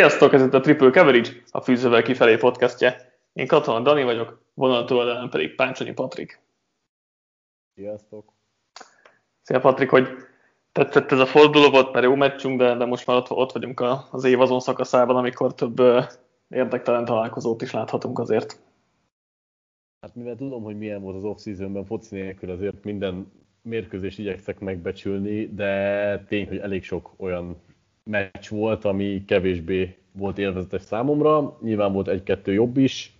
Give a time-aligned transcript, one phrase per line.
[0.00, 3.12] Sziasztok, ez itt a Triple Coverage, a Fűzővel kifelé podcastje.
[3.32, 6.40] Én Katona Dani vagyok, vonaltól pedig Páncsonyi Patrik.
[7.74, 8.32] Sziasztok.
[9.42, 10.08] Szia Patrik, hogy
[10.72, 13.84] tetszett ez a forduló, volt mert jó meccsünk, de, de most már ott, ott vagyunk
[14.10, 15.80] az év azon szakaszában, amikor több
[16.48, 18.60] érdektelen találkozót is láthatunk azért.
[20.00, 25.54] Hát mivel tudom, hogy milyen volt az off-seasonben foci nélkül, azért minden mérkőzést igyekszek megbecsülni,
[25.54, 27.56] de tény, hogy elég sok olyan
[28.04, 31.58] meccs volt, ami kevésbé volt élvezetes számomra.
[31.62, 33.18] Nyilván volt egy-kettő jobb is,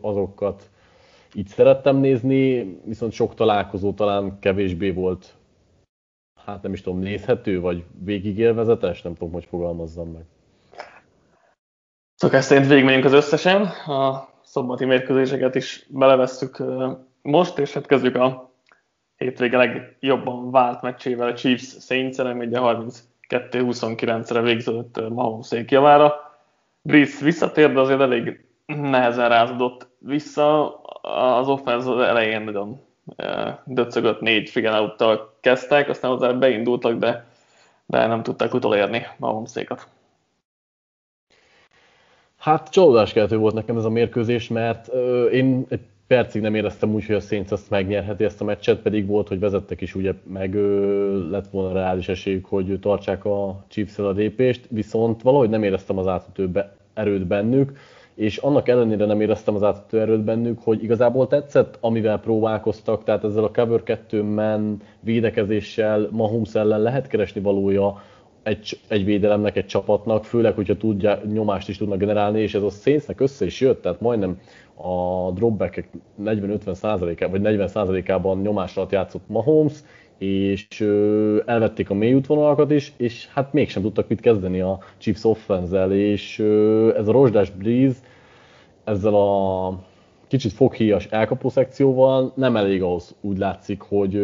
[0.00, 0.70] azokat
[1.34, 5.34] így szerettem nézni, viszont sok találkozó talán kevésbé volt,
[6.44, 10.24] hát nem is tudom, nézhető, vagy végigélvezetes, nem tudom, hogy fogalmazzam meg.
[12.14, 16.62] Szokás szerint végigmegyünk az összesen, a szombati mérkőzéseket is belevesszük
[17.22, 18.52] most, és hát kezdjük a
[19.16, 26.14] hétvége legjobban vált meccsével, a Chiefs saints ugye 30 2.29-re végződött Mahomesék javára.
[26.82, 30.80] Breeze visszatér, de azért elég nehezen rázódott vissza.
[31.02, 32.80] Az offenz az elején nagyon
[33.16, 37.26] e, döcögött négy figyelőttal kezdtek, aztán hozzá beindultak, de,
[37.86, 39.88] de nem tudták utolérni Mahomesékat.
[42.38, 46.94] Hát csalódás keltő volt nekem ez a mérkőzés, mert ö, én egy percig nem éreztem
[46.94, 50.12] úgy, hogy a Saints ezt megnyerheti ezt a meccset, pedig volt, hogy vezettek is, ugye
[50.32, 55.62] meg ö, lett volna reális esélyük, hogy tartsák a chiefs a lépést, viszont valahogy nem
[55.62, 56.50] éreztem az átütő
[56.94, 57.72] erőt bennük,
[58.14, 63.24] és annak ellenére nem éreztem az átütő erőt bennük, hogy igazából tetszett, amivel próbálkoztak, tehát
[63.24, 68.02] ezzel a cover 2 men védekezéssel Mahomes ellen lehet keresni valója
[68.42, 72.70] egy, egy védelemnek, egy csapatnak, főleg, hogyha tudja, nyomást is tudnak generálni, és ez a
[72.70, 74.38] Saintsnek össze is jött, tehát majdnem
[74.74, 75.88] a dropback
[76.24, 79.72] 40-50 vagy 40% ában nyomás alatt játszott Mahomes,
[80.18, 80.80] és
[81.46, 86.38] elvették a mély útvonalakat is, és hát mégsem tudtak mit kezdeni a Chiefs offense és
[86.96, 87.98] ez a rozsdás Breeze
[88.84, 89.78] ezzel a
[90.26, 94.22] kicsit foghíjas elkapó szekcióval nem elég ahhoz úgy látszik, hogy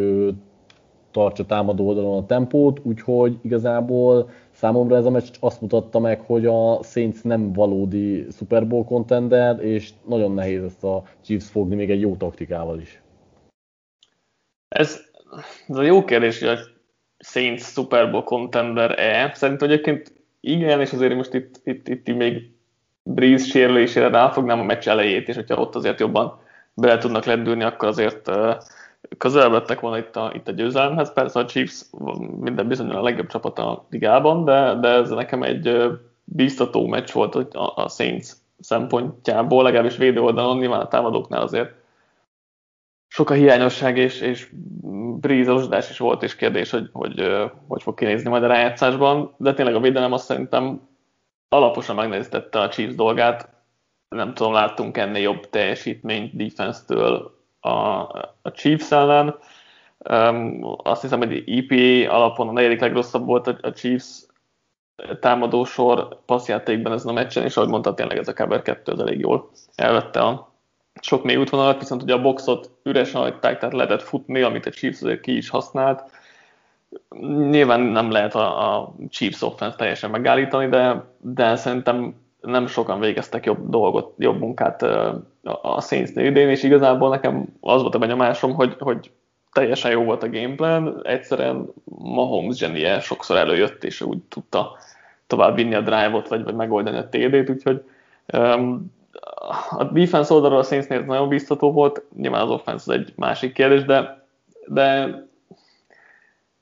[1.11, 6.47] tartsa támadó oldalon a tempót, úgyhogy igazából számomra ez a meccs azt mutatta meg, hogy
[6.47, 11.91] a Saints nem valódi Super Bowl contender, és nagyon nehéz ezt a Chiefs fogni még
[11.91, 13.03] egy jó taktikával is.
[14.69, 15.01] Ez,
[15.69, 16.59] ez a jó kérdés, hogy a
[17.19, 19.33] Saints Super Bowl contender-e.
[19.35, 22.51] Szerintem egyébként igen, és azért most itt, itt, itt még
[23.03, 26.41] Breeze sérülésére ráfognám a meccs elejét, és hogyha ott azért jobban
[26.75, 28.31] bele tudnak lendülni, akkor azért
[29.19, 31.13] közelebb lettek volna itt a, itt a győzelemhez.
[31.13, 31.85] Persze a Chiefs
[32.41, 35.91] minden bizony a legjobb csapat a ligában, de, de ez nekem egy
[36.25, 38.29] bíztató meccs volt a, a Saints
[38.59, 41.79] szempontjából, legalábbis védő oldalon, nyilván a támadóknál azért
[43.09, 44.49] sok a hiányosság, és, és
[45.21, 47.25] Breeze is volt, és kérdés, hogy, hogy
[47.69, 50.89] hogy fog kinézni majd a rájátszásban, de tényleg a védelem azt szerintem
[51.49, 53.49] alaposan megnéztette a Chiefs dolgát,
[54.09, 57.71] nem tudom, láttunk ennél jobb teljesítményt defense-től a,
[58.43, 59.35] a Chiefs ellen.
[60.11, 64.27] Um, azt hiszem, hogy EPA alapon a negyedik legrosszabb volt a, a Chiefs
[65.21, 69.19] támadósor passzjátékben ezen a meccsen, és ahogy mondta, tényleg ez a cover 2 az elég
[69.19, 70.51] jól elvette a
[71.01, 75.03] sok mély útvonalat, viszont ugye a boxot üresen hagyták, tehát lehetett futni, amit a Chiefs
[75.03, 76.03] azért ki is használt.
[77.51, 83.45] Nyilván nem lehet a, a Chiefs offense teljesen megállítani, de, de szerintem nem sokan végeztek
[83.45, 84.83] jobb dolgot, jobb munkát
[85.43, 89.11] a saints idén, és igazából nekem az volt a benyomásom, hogy, hogy
[89.53, 94.77] teljesen jó volt a gameplan, egyszerűen Mahomes zsenie sokszor előjött, és úgy tudta
[95.27, 97.83] tovább vinni a drive-ot, vagy, vagy megoldani a TD-t, úgyhogy
[98.33, 98.93] um,
[99.71, 103.85] a defense oldalról a saints nagyon biztató volt, nyilván az offense az egy másik kérdés,
[103.85, 104.25] de,
[104.67, 105.15] de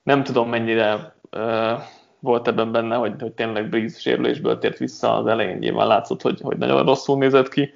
[0.02, 1.80] nem tudom mennyire uh,
[2.20, 6.40] volt ebben benne, hogy, hogy tényleg Breeze sérülésből tért vissza az elején, nyilván látszott, hogy,
[6.40, 7.72] hogy nagyon rosszul nézett ki.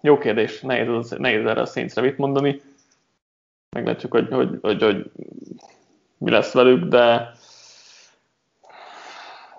[0.00, 2.60] Jó kérdés, nehéz, nehéz erre a Saintsre mit mondani.
[3.70, 5.10] Meglátjuk, hogy, hogy, hogy, hogy
[6.18, 7.32] mi lesz velük, de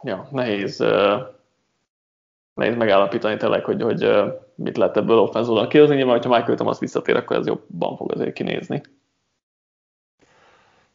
[0.03, 0.77] ja, nehéz,
[2.53, 4.11] nehéz megállapítani tényleg, hogy, hogy
[4.55, 5.95] mit lehet ebből offenzólan kihozni.
[5.95, 8.81] Nyilván, hogyha Michael Thomas visszatér, akkor ez jobban fog azért kinézni.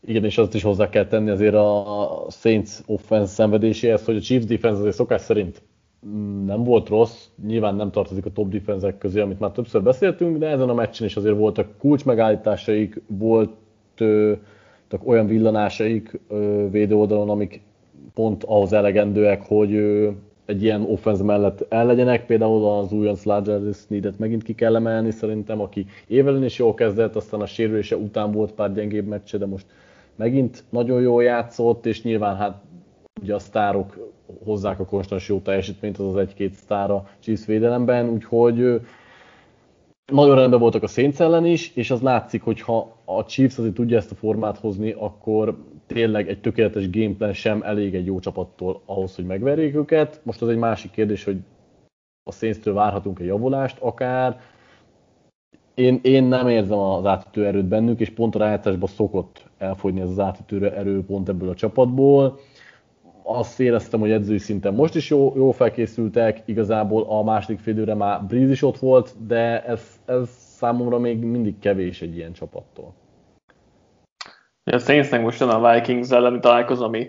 [0.06, 4.44] Igen, és azt is hozzá kell tenni azért a Saints offense szenvedéséhez, hogy a Chiefs
[4.44, 5.62] defense azért szokás szerint
[6.46, 10.46] nem volt rossz, nyilván nem tartozik a top defenzek közé, amit már többször beszéltünk, de
[10.46, 14.38] ezen a meccsen is azért voltak kulcs megállításaik, voltak
[15.04, 16.20] olyan villanásaik
[16.70, 17.60] védő oldalon, amik
[18.14, 19.74] pont ahhoz elegendőek, hogy
[20.46, 22.26] egy ilyen offense mellett el legyenek.
[22.26, 27.16] Például az újonc Larger Sneedet megint ki kell emelni szerintem, aki évelén is jól kezdett,
[27.16, 29.66] aztán a sérülése után volt pár gyengébb meccse, de most
[30.18, 32.62] megint nagyon jól játszott, és nyilván hát
[33.22, 34.12] ugye a sztárok
[34.44, 38.80] hozzák a konstans jó teljesítményt az az egy-két sztára Chiefs védelemben, úgyhogy
[40.12, 43.74] nagyon rendben voltak a Saints ellen is, és az látszik, hogy ha a Chiefs azért
[43.74, 45.56] tudja ezt a formát hozni, akkor
[45.86, 50.20] tényleg egy tökéletes gameplan sem elég egy jó csapattól ahhoz, hogy megverjék őket.
[50.22, 51.36] Most az egy másik kérdés, hogy
[52.22, 54.40] a Saints-től várhatunk egy javulást akár.
[55.78, 60.08] Én, én nem érzem az átütő erőt bennük, és pont a rájátszásban szokott elfogyni ez
[60.08, 62.38] az átütő erő pont ebből a csapatból.
[63.22, 68.24] Azt éreztem, hogy edzői szinten most is jó, jó felkészültek, igazából a második félőre már
[68.24, 72.92] Breeze is ott volt, de ez, ez számomra még mindig kevés egy ilyen csapattól.
[74.64, 77.06] A Saintsnek most jön a Vikings elleni találkozó, ami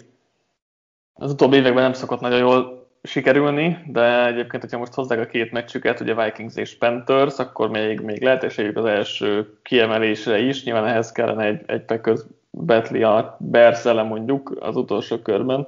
[1.13, 5.51] az utóbbi években nem szokott nagyon jól sikerülni, de egyébként, hogyha most hozzák a két
[5.51, 10.63] meccsüket, ugye Vikings és Panthers, akkor még, még lehet esélyük az első kiemelésre is.
[10.63, 15.67] Nyilván ehhez kellene egy, egy Packers betli a Bears mondjuk az utolsó körben,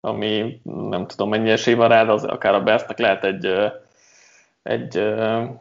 [0.00, 0.60] ami
[0.90, 3.72] nem tudom mennyi esély van rá, de az, akár a Bearsnek lehet egy,
[4.62, 4.98] egy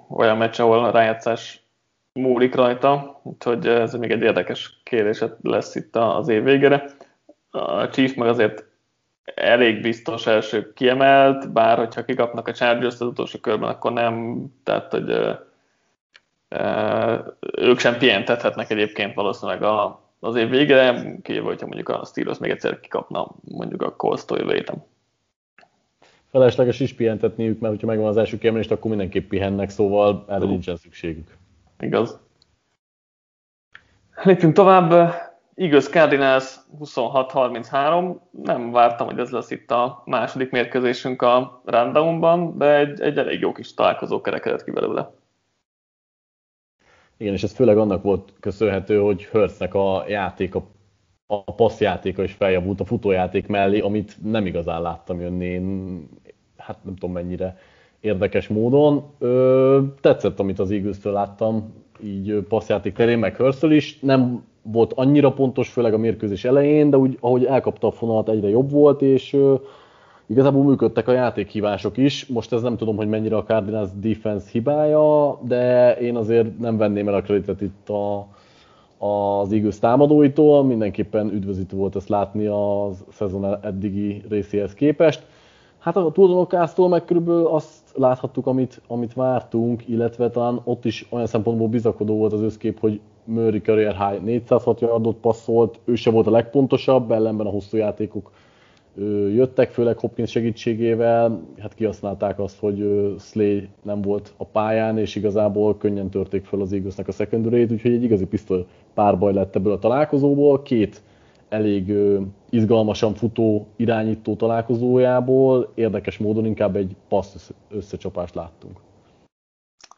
[0.09, 1.61] olyan meccs, ahol a rájátszás
[2.13, 6.89] múlik rajta, úgyhogy ez még egy érdekes kérdés lesz itt az év végére.
[7.51, 8.66] A Chiefs meg azért
[9.35, 14.91] elég biztos első kiemelt, bár hogyha kikapnak a Chargers az utolsó körben, akkor nem, tehát
[14.91, 15.33] hogy ö,
[16.47, 17.15] ö,
[17.57, 22.51] ők sem pihentethetnek egyébként valószínűleg a, az év végére, kivéve, hogyha mondjuk a Steelers még
[22.51, 24.83] egyszer kikapna mondjuk a Colts-tól jövő héten.
[26.31, 30.75] Felesleges is pihentetniük, mert hogyha megvan az első kiemelést, akkor mindenképp pihennek, szóval erre nincsen
[30.75, 31.37] szükségük.
[31.79, 32.19] Igaz.
[34.23, 35.13] Lépjünk tovább.
[35.59, 38.17] Igaz, Cardinals 26-33.
[38.43, 43.39] Nem vártam, hogy ez lesz itt a második mérkőzésünk a rundownban, de egy, egy elég
[43.39, 45.11] jó kis találkozó kerekedett ki belőle.
[47.17, 50.67] Igen, és ez főleg annak volt köszönhető, hogy Hörsznek a játék, a,
[51.27, 55.45] a passzjátéka is feljavult a futójáték mellé, amit nem igazán láttam jönni.
[55.45, 56.09] Én,
[56.57, 57.57] hát nem tudom mennyire
[57.99, 59.13] érdekes módon.
[59.19, 61.73] Ö, tetszett, amit az eagles láttam,
[62.03, 63.99] így passzjáték terén, meg Hörszöl is.
[63.99, 68.49] Nem volt annyira pontos, főleg a mérkőzés elején, de úgy, ahogy elkapta a fonalat, egyre
[68.49, 69.37] jobb volt, és
[70.27, 72.25] igazából működtek a játékhívások is.
[72.25, 77.07] Most ez nem tudom, hogy mennyire a Cardinals defense hibája, de én azért nem venném
[77.07, 78.27] el a kreditet itt a,
[79.05, 80.63] az Eagles támadóitól.
[80.63, 85.25] Mindenképpen üdvözítő volt ezt látni a szezon eddigi részéhez képest.
[85.79, 91.25] Hát a tulajdonokásztól meg körülbelül azt láthattuk, amit, amit vártunk, illetve talán ott is olyan
[91.25, 96.27] szempontból bizakodó volt az összkép, hogy Murray career high 406 yardot passzolt, ő se volt
[96.27, 98.31] a legpontosabb, ellenben a hosszú játékok
[99.33, 105.77] jöttek, főleg Hopkins segítségével, hát kihasználták azt, hogy Slay nem volt a pályán, és igazából
[105.77, 109.79] könnyen törték fel az Eaglesnek a secondary úgyhogy egy igazi pisztoly párbaj lett ebből a
[109.79, 110.61] találkozóból.
[110.61, 111.01] Két
[111.49, 111.93] elég
[112.49, 118.79] izgalmasan futó irányító találkozójából érdekes módon inkább egy passz összecsapást láttunk.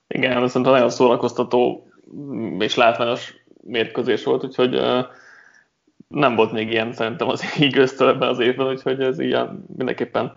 [0.07, 1.83] Igen, szerintem nagyon szórakoztató
[2.59, 4.81] és látványos mérkőzés volt, úgyhogy
[6.07, 10.33] nem volt még ilyen szerintem az igőztől ebben az évben, úgyhogy ez ilyen mindenképpen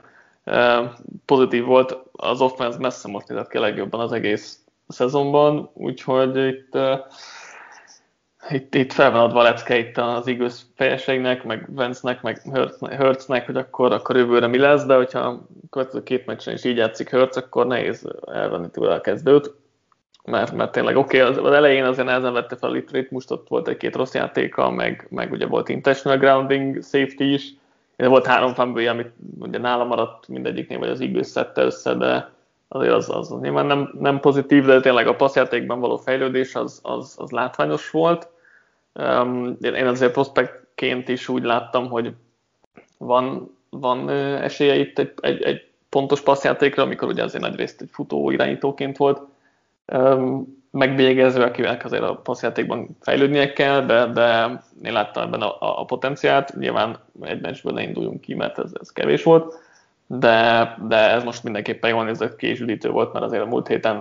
[1.25, 1.97] pozitív volt.
[2.13, 6.79] Az offense messze most nézett ki legjobban az egész szezonban, úgyhogy itt
[8.51, 12.43] itt, itt fel van adva a lecke itt az igaz fejeségnek, meg Vence-nek, meg
[12.91, 16.77] Hertznek, hogy akkor, akkor jövőre mi lesz, de hogyha a következő két meccsen is így
[16.77, 19.55] játszik Hertz, akkor nehéz elvenni tőle a kezdőt,
[20.25, 23.49] mert, mert tényleg oké, okay, az, az elején azért nehezen vette fel itt ritmust, ott
[23.49, 27.55] volt egy-két rossz játéka, meg, meg ugye volt intentional grounding, safety is,
[27.97, 32.31] de volt három fumble amit ugye nála maradt mindegyiknél, vagy az igaz szedte össze, de
[32.69, 37.15] azért az, az nyilván nem, nem pozitív, de tényleg a passzjátékban való fejlődés az, az,
[37.19, 38.29] az látványos volt.
[38.95, 42.15] Um, én azért prospektként is úgy láttam, hogy
[42.99, 47.89] van, van esélye itt egy, egy, egy pontos passzjátékra, amikor ugye azért nagy részt egy
[47.93, 49.21] futó irányítóként volt
[50.71, 55.85] megvégezve, akivel azért a passzjátékban fejlődnie kell, de, de én láttam ebben a, a, a
[55.85, 56.55] potenciált.
[56.57, 59.55] Nyilván egy meccsből ne induljunk ki, mert ez, ez kevés volt
[60.19, 63.69] de, de ez most mindenképpen jól nézett ki, és üdítő volt, mert azért a múlt
[63.69, 64.01] héten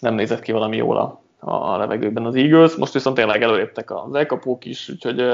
[0.00, 2.74] nem nézett ki valami jól a, a levegőben az Eagles.
[2.74, 5.24] Most viszont tényleg előléptek az elkapók is, úgyhogy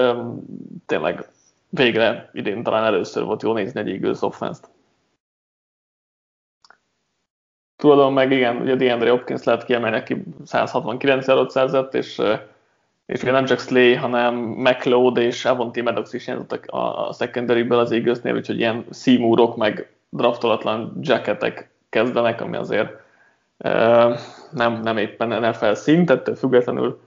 [0.86, 1.28] tényleg
[1.68, 4.68] végre idén talán először volt jól nézni egy Eagles offense-t.
[7.80, 12.22] Tudom meg, igen, ugye DeAndre Hopkins lehet kiemelni, aki 169 yardot szerzett, és
[13.10, 17.78] és ugye nem csak Slay, hanem McLeod és Avonti Maddox is jelentottak a, a secondary-ből
[17.78, 22.90] az Eaglesnél, úgyhogy ilyen Seymourok meg draftolatlan jacketek kezdenek, ami azért
[24.50, 27.00] nem, nem éppen NFL szint, ettől függetlenül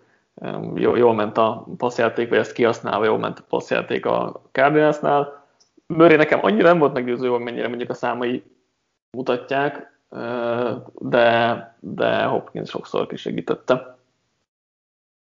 [0.75, 5.45] jól, jól ment a passzjáték, vagy ezt kihasználva jól ment a passzjáték a Cardinalsnál.
[5.85, 8.43] Murray nekem annyira nem volt meggyőző, hogy mennyire mondjuk a számai
[9.17, 9.92] mutatják,
[10.99, 13.97] de, de Hopkins sokszor kisegítette.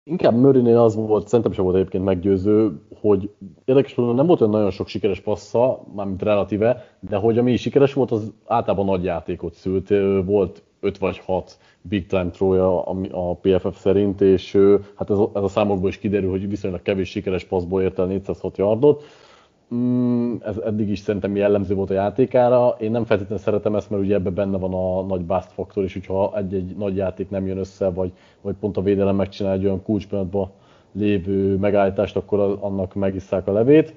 [0.04, 3.30] Inkább Murraynél az volt, szerintem sem volt egyébként meggyőző, hogy
[3.64, 7.92] érdekes módon nem volt olyan nagyon sok sikeres passza, mármint relatíve, de hogy ami sikeres
[7.92, 9.88] volt, az általában nagy játékot szült.
[10.24, 14.58] Volt 5 vagy 6 big time trója a PFF szerint, és
[14.94, 18.06] hát ez a, ez a számokból is kiderül, hogy viszonylag kevés sikeres passzból ért el
[18.06, 19.04] 406 yardot.
[19.74, 22.76] Mm, ez eddig is szerintem jellemző volt a játékára.
[22.80, 25.92] Én nem feltétlenül szeretem ezt, mert ugye ebben benne van a nagy bust faktor, és
[25.92, 29.82] hogyha egy-egy nagy játék nem jön össze, vagy, vagy pont a védelem megcsinál egy olyan
[29.82, 30.50] kulcspillanatban
[30.92, 33.94] lévő megállítást, akkor annak megisszák a levét.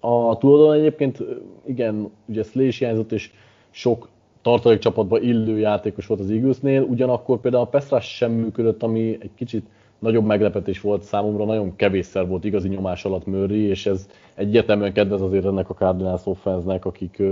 [0.00, 1.24] A túloldalon egyébként
[1.64, 3.30] igen, ugye Slay is hiányzott, és
[3.70, 4.08] sok
[4.42, 9.34] tartalék csapatba illő játékos volt az Eaglesnél, ugyanakkor például a Pestrás sem működött, ami egy
[9.34, 9.66] kicsit
[10.04, 15.20] nagyobb meglepetés volt számomra, nagyon kevésszer volt igazi nyomás alatt Murray, és ez egyértelműen kedvez
[15.20, 17.22] azért ennek a Cardinals offense akik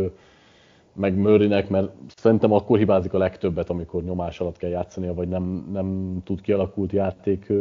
[0.93, 5.69] meg Murraynek, mert szerintem akkor hibázik a legtöbbet, amikor nyomás alatt kell játszania, vagy nem,
[5.73, 7.52] nem tud kialakult játék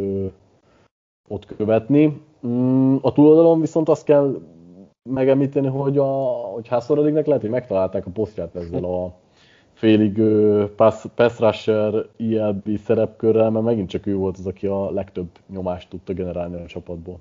[1.28, 2.22] ott követni.
[2.48, 4.42] Mm, a túloldalon viszont azt kell
[5.10, 6.06] megemlíteni, hogy, a,
[6.54, 9.14] hogy Hászorodignek lehet, hogy megtalálták a posztját ezzel a
[9.82, 10.22] félig
[10.76, 15.90] pass, pass rusher ILB szerepkörrel, mert megint csak ő volt az, aki a legtöbb nyomást
[15.90, 17.20] tudta generálni a csapatból.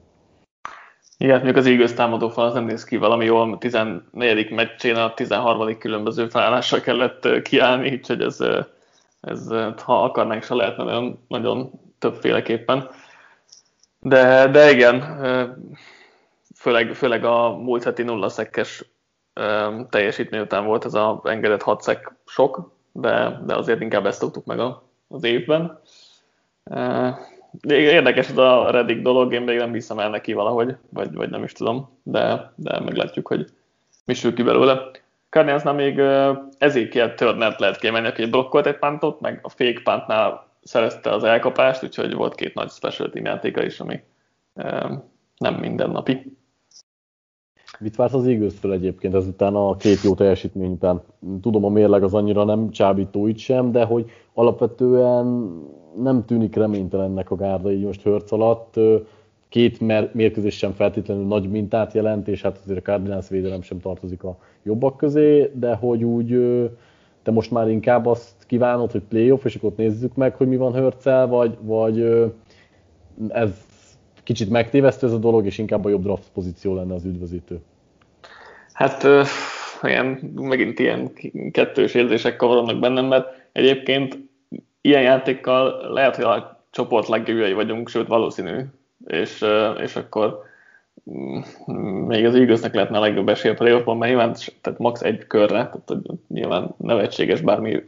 [1.19, 4.50] Igen, mondjuk az Eagles támadó fal az nem néz ki valami jól, a 14.
[4.50, 5.79] meccsén a 13.
[5.79, 8.38] különböző felállással kellett kiállni, úgyhogy ez,
[9.21, 9.49] ez
[9.83, 12.88] ha akarnánk, se lehetne nagyon, nagyon többféleképpen.
[14.00, 15.21] De, de igen,
[16.57, 18.85] főleg, főleg a múlt heti nulla szekkes
[19.90, 24.44] teljesítmény után volt ez a engedett 6 szek sok, de, de azért inkább ezt tudtuk
[24.44, 25.80] meg a, az évben.
[27.68, 31.42] Érdekes ez a Reddick dolog, én még nem hiszem el neki valahogy, vagy, vagy nem
[31.42, 33.47] is tudom, de, de meglátjuk, hogy
[34.04, 34.90] mi sül ki belőle.
[35.28, 35.99] Cardinalsnál még
[36.59, 41.85] ezért Turnert lehet kiemelni, aki blokkolt egy pántot, meg a fake pántnál szerezte az elkapást,
[41.85, 44.02] úgyhogy volt két nagy special team játéka is, ami
[45.37, 46.38] nem mindennapi.
[47.80, 51.00] Mit vársz az eagles egyébként ezután a két jó teljesítmény után?
[51.40, 55.50] Tudom, a mérleg az annyira nem csábító itt sem, de hogy alapvetően
[55.96, 58.75] nem tűnik reménytelennek a gárda így most hörc alatt.
[59.49, 59.80] Két
[60.12, 64.37] mérkőzés sem feltétlenül nagy mintát jelent, és hát azért a Cardinals védelem sem tartozik a
[64.62, 66.38] jobbak közé, de hogy úgy
[67.22, 70.56] te most már inkább azt kívánod, hogy playoff, és akkor ott nézzük meg, hogy mi
[70.56, 72.26] van hörccel, vagy, vagy
[73.28, 73.50] ez
[74.30, 77.60] kicsit megtévesztő ez a dolog, és inkább a jobb draft pozíció lenne az üdvözítő.
[78.72, 79.06] Hát
[79.82, 81.12] ilyen, megint ilyen
[81.52, 84.18] kettős érzések kavarodnak bennem, mert egyébként
[84.80, 88.60] ilyen játékkal lehet, hogy a csoport legjobbjai vagyunk, sőt valószínű,
[89.06, 89.44] és,
[89.82, 90.42] és akkor
[91.10, 91.40] mm,
[92.06, 95.02] még az igaznak lehetne a legjobb esély a playoffban, mert nyilván tehát max.
[95.02, 97.82] egy körre, tehát nyilván nevetséges bármi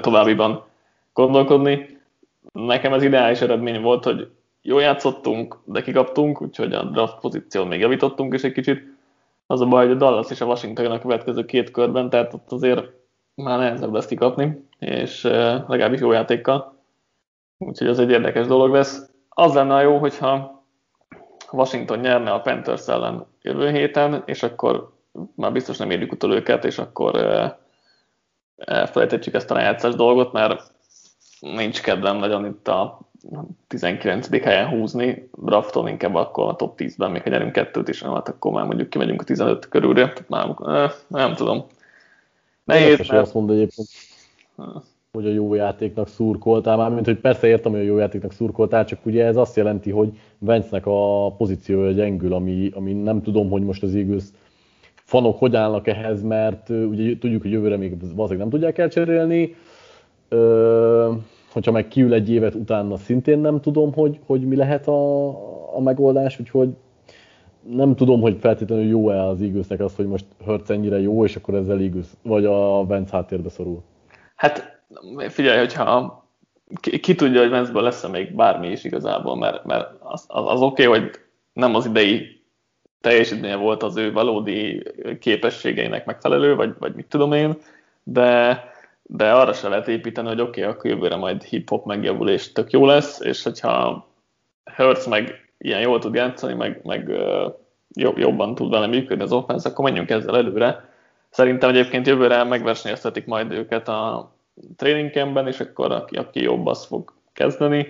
[0.00, 0.64] továbbiban
[1.12, 1.98] gondolkodni.
[2.52, 4.28] Nekem ez ideális eredmény volt, hogy
[4.62, 8.96] jól játszottunk, de kikaptunk, úgyhogy a draft pozíción még javítottunk is egy kicsit.
[9.46, 12.52] Az a baj, hogy a Dallas és a Washington a következő két körben, tehát ott
[12.52, 12.84] azért
[13.34, 16.76] már nehezebb lesz kikapni, és legalábbis jó játékkal.
[17.58, 19.10] Úgyhogy az egy érdekes dolog lesz.
[19.28, 20.62] Az lenne jó, hogyha
[21.52, 24.92] Washington nyerne a Panthers ellen jövő héten, és akkor
[25.34, 27.16] már biztos nem érjük utol őket, és akkor
[28.56, 30.72] elfelejtetjük ezt a rájátszás dolgot, mert
[31.40, 32.98] nincs kedvem nagyon itt a
[33.66, 34.42] 19.
[34.42, 38.52] helyen húzni, drafton inkább akkor a top 10-ben, még ha nyerünk kettőt is, hát akkor
[38.52, 41.64] már mondjuk kimegyünk a 15 körülre, tehát már nem, nem tudom.
[42.64, 43.10] Nehéz, mert...
[43.10, 43.88] azt mondod egyébként,
[45.12, 48.84] hogy a jó játéknak szurkoltál, már mint hogy persze értem, hogy a jó játéknak szurkoltál,
[48.84, 53.62] csak ugye ez azt jelenti, hogy Vence-nek a pozíciója gyengül, ami, ami nem tudom, hogy
[53.62, 54.24] most az Eagles
[54.94, 59.54] fanok hogy állnak ehhez, mert ugye tudjuk, hogy jövőre még valószínűleg nem tudják elcserélni.
[60.28, 61.12] Ö,
[61.52, 65.28] hogyha meg kiül egy évet utána szintén nem tudom, hogy, hogy mi lehet a,
[65.76, 66.68] a megoldás, úgyhogy
[67.62, 71.54] nem tudom, hogy feltétlenül jó-e az Eaglesnek az, hogy most Hurts ennyire jó, és akkor
[71.54, 73.82] ezzel Eagles, vagy a Vance háttérbe szorul.
[74.36, 74.82] Hát
[75.28, 76.18] figyelj, hogyha
[76.80, 80.60] ki, ki tudja, hogy Vance-ből lesz-e még bármi is igazából, mert, mert az, az, az
[80.60, 81.10] oké, okay, hogy
[81.52, 82.42] nem az idei
[83.00, 84.82] teljesítménye volt az ő valódi
[85.20, 87.56] képességeinek megfelelő, vagy, vagy mit tudom én,
[88.02, 88.64] de
[89.10, 92.70] de arra se lehet építeni, hogy oké, okay, akkor jövőre majd hip-hop megjavul, és tök
[92.70, 94.06] jó lesz, és hogyha
[94.64, 97.10] Hertz meg ilyen jól tud játszani, meg, meg
[97.92, 100.88] jobban tud vele működni az offense, akkor menjünk ezzel előre.
[101.30, 104.32] Szerintem egyébként jövőre megversenyeztetik majd őket a
[104.76, 107.86] training campben, és akkor aki, aki jobb, az fog kezdeni.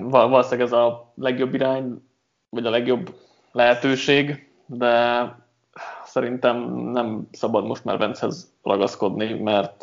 [0.00, 2.02] Valószínűleg ez a legjobb irány,
[2.48, 3.14] vagy a legjobb
[3.52, 5.24] lehetőség, de
[6.16, 9.82] szerintem nem szabad most már Vencehez ragaszkodni, mert,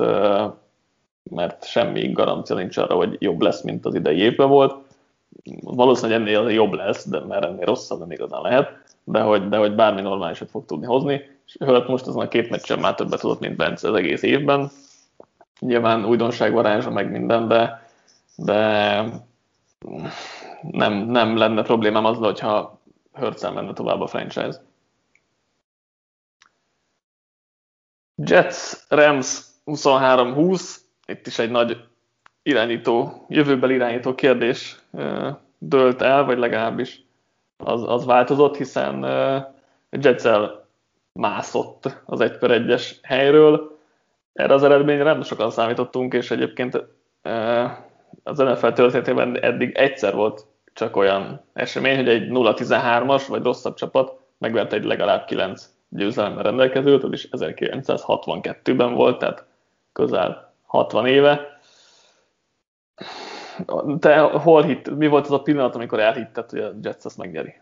[1.24, 4.76] mert semmi garancia nincs arra, hogy jobb lesz, mint az idei évben volt.
[5.62, 8.70] Valószínűleg ennél jobb lesz, de mert ennél rosszabb nem igazán lehet,
[9.04, 11.22] de hogy, de hogy bármi normálisat fog tudni hozni.
[11.46, 14.70] És Hört most azon a két meccsen már többet tudott, mint Bence az egész évben.
[15.60, 17.88] Nyilván újdonság varázsa meg minden, de,
[18.36, 19.04] de
[20.62, 22.80] nem, nem lenne problémám azzal, hogyha
[23.14, 24.62] Hurtsel menne tovább a franchise.
[28.16, 31.78] Jets, Rams 23-20, itt is egy nagy
[32.42, 34.80] irányító, jövőbeli irányító kérdés
[35.58, 37.02] dölt el, vagy legalábbis
[37.58, 39.04] az, az változott, hiszen
[39.90, 40.68] Jetsel
[41.14, 43.78] mászott az 1 per 1-es helyről.
[44.34, 46.84] Erre az eredményre nem sokan számítottunk, és egyébként
[48.24, 54.20] az NFL történetében eddig egyszer volt csak olyan esemény, hogy egy 0-13-as vagy rosszabb csapat
[54.38, 59.46] megvert egy legalább 9 győzelemmel rendelkezőt, az is 1962-ben volt, tehát
[59.92, 61.60] közel 60 éve.
[64.00, 67.54] Te hol hitt, mi volt az a pillanat, amikor elhitted, hogy a Jets azt megnyeri?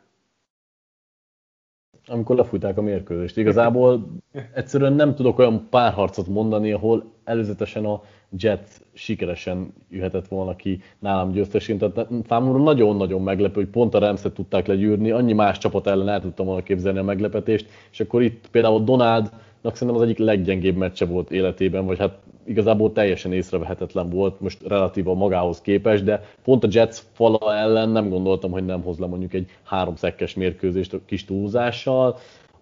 [2.08, 3.38] Amikor lefújták a mérkőzést.
[3.38, 4.08] Igazából
[4.54, 8.02] egyszerűen nem tudok olyan párharcot mondani, ahol előzetesen a
[8.38, 11.78] Jets sikeresen jöhetett volna ki nálam győztesén.
[11.78, 16.22] Tehát számomra nagyon-nagyon meglepő, hogy pont a rams tudták legyűrni, annyi más csapat ellen el
[16.22, 21.06] tudtam volna képzelni a meglepetést, és akkor itt például Donaldnak szerintem az egyik leggyengébb meccse
[21.06, 26.68] volt életében, vagy hát igazából teljesen észrevehetetlen volt, most relatíva magához képest, de pont a
[26.72, 31.26] Jets fala ellen nem gondoltam, hogy nem hoz le mondjuk egy három szekkes mérkőzést kis
[31.26, 32.18] túlzással.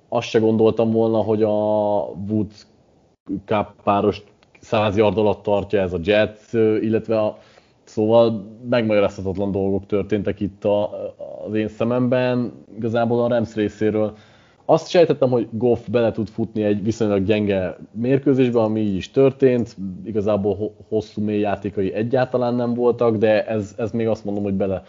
[0.10, 1.50] Azt se gondoltam volna, hogy a
[2.30, 2.68] Woods
[3.46, 4.24] Cup párost
[4.70, 7.38] 100 yard alatt tartja ez a Jets, illetve a,
[7.84, 10.90] szóval megmagyarázhatatlan dolgok történtek itt a,
[11.48, 12.52] az én szememben.
[12.78, 14.14] Igazából a Rams részéről
[14.66, 19.78] azt sejtettem, hogy Goff bele tud futni egy viszonylag gyenge mérkőzésbe, ami így is történt.
[20.06, 24.84] Igazából hosszú mély játékai egyáltalán nem voltak, de ez, ez még azt mondom, hogy bele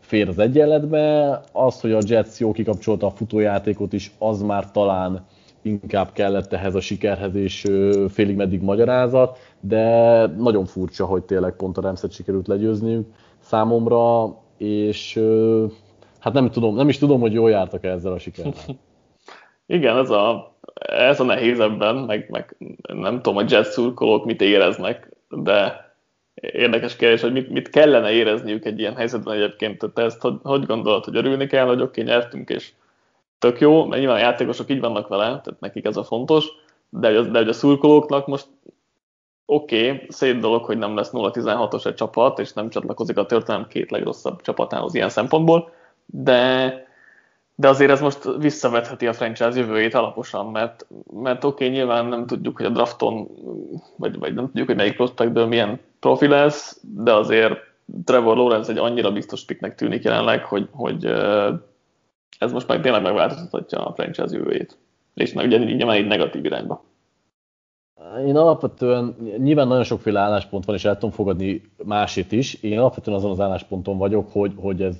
[0.00, 1.40] fér az egyenletbe.
[1.52, 5.24] Az, hogy a Jets jó kikapcsolta a futójátékot is, az már talán
[5.64, 7.66] inkább kellett ehhez a sikerhez, és
[8.08, 13.06] félig meddig magyarázat, de nagyon furcsa, hogy tényleg pont a Remszet sikerült legyőzniük
[13.38, 15.20] számomra, és
[16.18, 18.52] hát nem, tudom, nem is tudom, hogy jól jártak -e ezzel a sikerrel.
[19.66, 20.54] Igen, ez a,
[20.88, 22.56] ez a nehéz ebben, meg, meg
[22.94, 25.84] nem tudom, a jazz szurkolók mit éreznek, de
[26.34, 29.90] érdekes kérdés, hogy mit, mit kellene érezniük egy ilyen helyzetben egyébként.
[29.94, 32.72] Te ezt hogy, hogy gondolod, hogy örülni kell, hogy oké, okay, nyertünk, és
[33.44, 36.46] tök jó, mert nyilván a játékosok így vannak vele, tehát nekik ez a fontos,
[36.88, 38.46] de, hogy, de hogy a szurkolóknak most
[39.46, 43.66] oké, okay, szép dolog, hogy nem lesz 0-16-os egy csapat, és nem csatlakozik a történelem
[43.68, 45.72] két legrosszabb csapatához ilyen szempontból,
[46.06, 46.86] de,
[47.54, 52.26] de azért ez most visszavetheti a franchise jövőjét alaposan, mert, mert oké, okay, nyilván nem
[52.26, 53.28] tudjuk, hogy a drafton,
[53.96, 57.54] vagy, vagy nem tudjuk, hogy melyik prospectből milyen profi lesz, de azért
[58.04, 61.04] Trevor Lawrence egy annyira biztos piknek tűnik jelenleg, hogy, hogy
[62.44, 64.78] ez most meg tényleg megváltoztatja a franchise jövőjét.
[65.14, 66.84] És meg ugye nyilván egy negatív irányba.
[68.26, 72.54] Én alapvetően, nyilván nagyon sokféle álláspont van, és el tudom fogadni másét is.
[72.54, 74.96] Én alapvetően azon az állásponton vagyok, hogy, hogy ez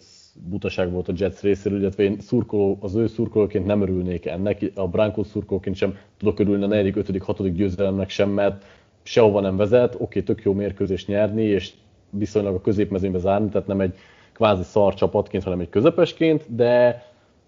[0.49, 4.89] butaság volt a Jets részéről, illetve én szurkoló, az ő szurkolóként nem örülnék ennek, a
[4.89, 7.55] Broncos szurkolóként sem tudok örülni a 4., 5., 6.
[7.55, 8.65] győzelemnek sem, mert
[9.03, 11.73] sehova nem vezet, oké, tök jó mérkőzést nyerni, és
[12.11, 13.95] viszonylag a középmezőnybe zárni, tehát nem egy
[14.33, 17.05] kvázi szar csapatként, hanem egy közepesként, de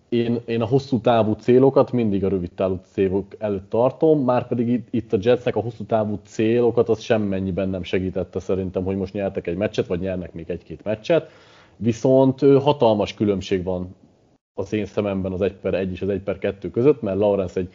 [0.09, 4.69] én, én a hosszú távú célokat mindig a rövid távú célok előtt tartom, már pedig
[4.69, 9.13] itt, itt a Jetsnek a hosszú távú célokat az semmennyiben nem segítette szerintem, hogy most
[9.13, 11.31] nyertek egy meccset, vagy nyernek még egy-két meccset.
[11.77, 13.95] Viszont hatalmas különbség van
[14.55, 17.61] az én szememben az 1 per 1 és az 1 per 2 között, mert Lawrence
[17.61, 17.69] egy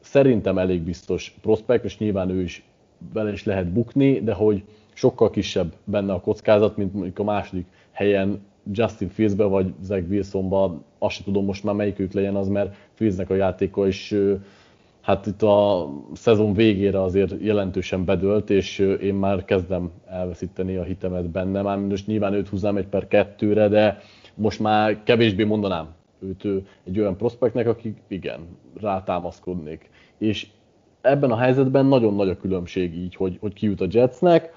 [0.00, 2.64] szerintem elég biztos prospekt, és nyilván ő is
[3.12, 7.66] bele is lehet bukni, de hogy sokkal kisebb benne a kockázat, mint mondjuk a második
[7.90, 8.40] helyen
[8.72, 13.30] Justin Fieldsbe vagy Zach Wilsonba, azt sem tudom most már melyikük legyen az, mert Fieldsnek
[13.30, 14.14] a játéka is
[15.04, 21.30] hát itt a szezon végére azért jelentősen bedölt, és én már kezdem elveszíteni a hitemet
[21.30, 21.62] benne.
[21.62, 23.98] Már most nyilván őt húznám egy per kettőre, de
[24.34, 25.88] most már kevésbé mondanám
[26.20, 28.40] őt egy olyan prospektnek, akik igen,
[28.80, 29.90] rátámaszkodnék.
[30.18, 30.46] És
[31.00, 34.52] ebben a helyzetben nagyon nagy a különbség így, hogy, hogy kijut a Jetsnek,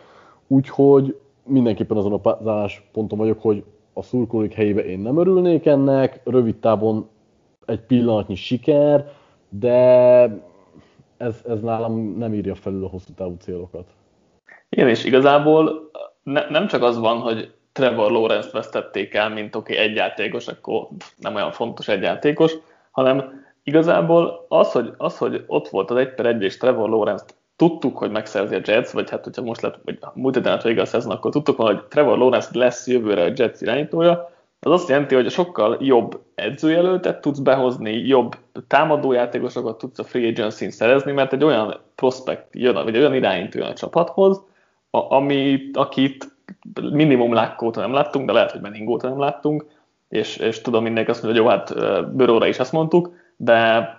[0.48, 3.64] úgyhogy mindenképpen azon a állásponton vagyok, hogy
[3.98, 7.10] a szurkolók helyébe én nem örülnék ennek, rövid távon
[7.66, 9.12] egy pillanatnyi siker,
[9.50, 9.76] de
[11.18, 13.90] ez, ez nálam nem írja felül a hosszú távú célokat.
[14.70, 15.90] Igen, és igazából
[16.24, 20.48] ne, nem csak az van, hogy Trevor Lawrence-t vesztették el, mint oké, okay, egy játékos,
[20.48, 22.54] akkor nem olyan fontos egy játékos,
[22.92, 27.26] hanem igazából az, hogy, az, hogy ott volt az 1 per 1 és Trevor Lawrence
[27.58, 30.82] tudtuk, hogy megszerzi a Jets, vagy hát hogyha most lett, vagy múlt héten lett vége
[30.82, 35.16] a szezon, akkor tudtuk, hogy Trevor Lawrence lesz jövőre a Jets irányítója, az azt jelenti,
[35.16, 41.44] hogy sokkal jobb edzőjelöltet tudsz behozni, jobb támadójátékosokat tudsz a free agency szerezni, mert egy
[41.44, 44.42] olyan prospekt jön, vagy egy olyan irányító jön a csapathoz,
[44.90, 46.36] ami, akit
[46.92, 49.66] minimum lákkóta nem láttunk, de lehet, hogy Meningóta nem láttunk,
[50.10, 53.90] és, és tudom mindenki azt mondja, hogy jó, hát Bőróra is azt mondtuk, de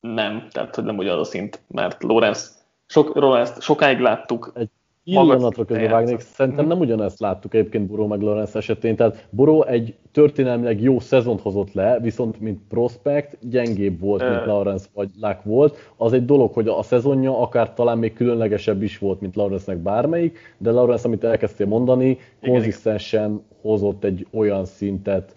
[0.00, 2.55] nem, tehát hogy nem ugyanaz a szint, mert Lorenz,
[2.86, 4.68] sok, Lorenz sokáig láttuk, egy
[5.04, 10.80] pillanatra vágnék, szerintem nem ugyanezt láttuk egyébként Boró meg Lorenz esetén, tehát Boró egy történelmileg
[10.80, 15.76] jó szezont hozott le, viszont mint prospect gyengébb volt, mint Lorenz vagy Lák volt.
[15.96, 20.54] Az egy dolog, hogy a szezonja akár talán még különlegesebb is volt, mint Lorenznek bármelyik,
[20.58, 25.34] de Lorenz, amit elkezdtél mondani, konzisztensen hozott egy olyan szintet,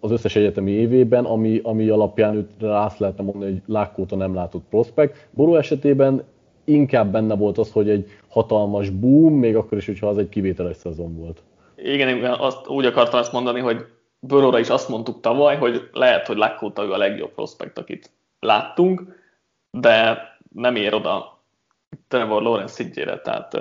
[0.00, 4.34] az összes egyetemi évében, ami, ami alapján őt rá azt lehetne mondani, hogy Lákkóta nem
[4.34, 5.28] látott prospekt.
[5.30, 6.22] Boró esetében
[6.64, 10.76] inkább benne volt az, hogy egy hatalmas boom, még akkor is, hogyha az egy kivételes
[10.76, 11.42] szezon volt.
[11.76, 13.86] Igen, azt, úgy akartam ezt mondani, hogy
[14.18, 19.02] Bőróra is azt mondtuk tavaly, hogy lehet, hogy Lakóta a legjobb prospekt, akit láttunk,
[19.70, 20.22] de
[20.52, 21.38] nem ér oda
[22.08, 23.56] Trevor Lawrence szintjére, tehát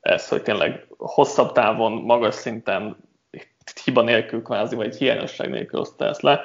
[0.00, 2.96] ez, hogy tényleg hosszabb távon, magas szinten,
[3.84, 6.40] hiba nélkül kvázi, vagy hiányosság nélkül oszta ezt le,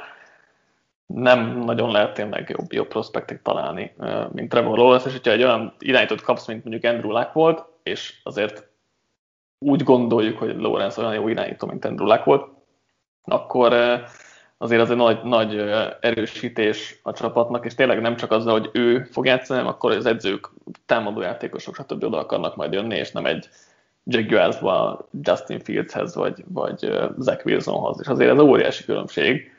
[1.07, 3.95] nem nagyon lehet tényleg jobb, jobb prospektet találni,
[4.31, 8.19] mint Trevor Lawrence, és hogyha egy olyan irányítót kapsz, mint mondjuk Andrew Luck volt, és
[8.23, 8.67] azért
[9.59, 12.49] úgy gondoljuk, hogy Lawrence olyan jó irányító, mint Andrew Luck volt,
[13.23, 13.73] akkor
[14.57, 15.55] azért az egy nagy, nagy
[16.01, 20.05] erősítés a csapatnak, és tényleg nem csak azzal, hogy ő fog játszani, hanem akkor az
[20.05, 20.49] edzők,
[20.85, 22.03] támadójátékosok, stb.
[22.03, 23.49] oda akarnak majd jönni, és nem egy
[24.03, 26.79] Jaguarsba, Justin Fieldshez, vagy, vagy
[27.17, 29.56] Zach Wilsonhoz, és azért ez óriási különbség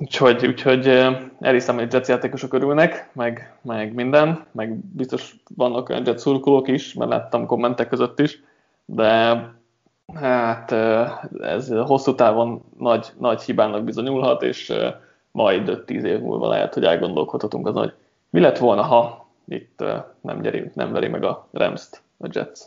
[0.00, 0.86] Úgyhogy, úgyhogy
[1.40, 6.94] elhiszem, hogy Jets játékosok örülnek, meg, meg minden, meg biztos vannak olyan Jets szurkolók is,
[6.94, 8.42] mert láttam kommentek között is,
[8.84, 9.42] de
[10.14, 10.72] hát
[11.40, 14.72] ez hosszú távon nagy, nagy hibának bizonyulhat, és
[15.30, 17.94] majd 5-10 év múlva lehet, hogy elgondolkodhatunk azon, hogy
[18.30, 19.84] mi lett volna, ha itt
[20.20, 22.60] nem, gyeri, nem veri meg a Rams-t a Jets.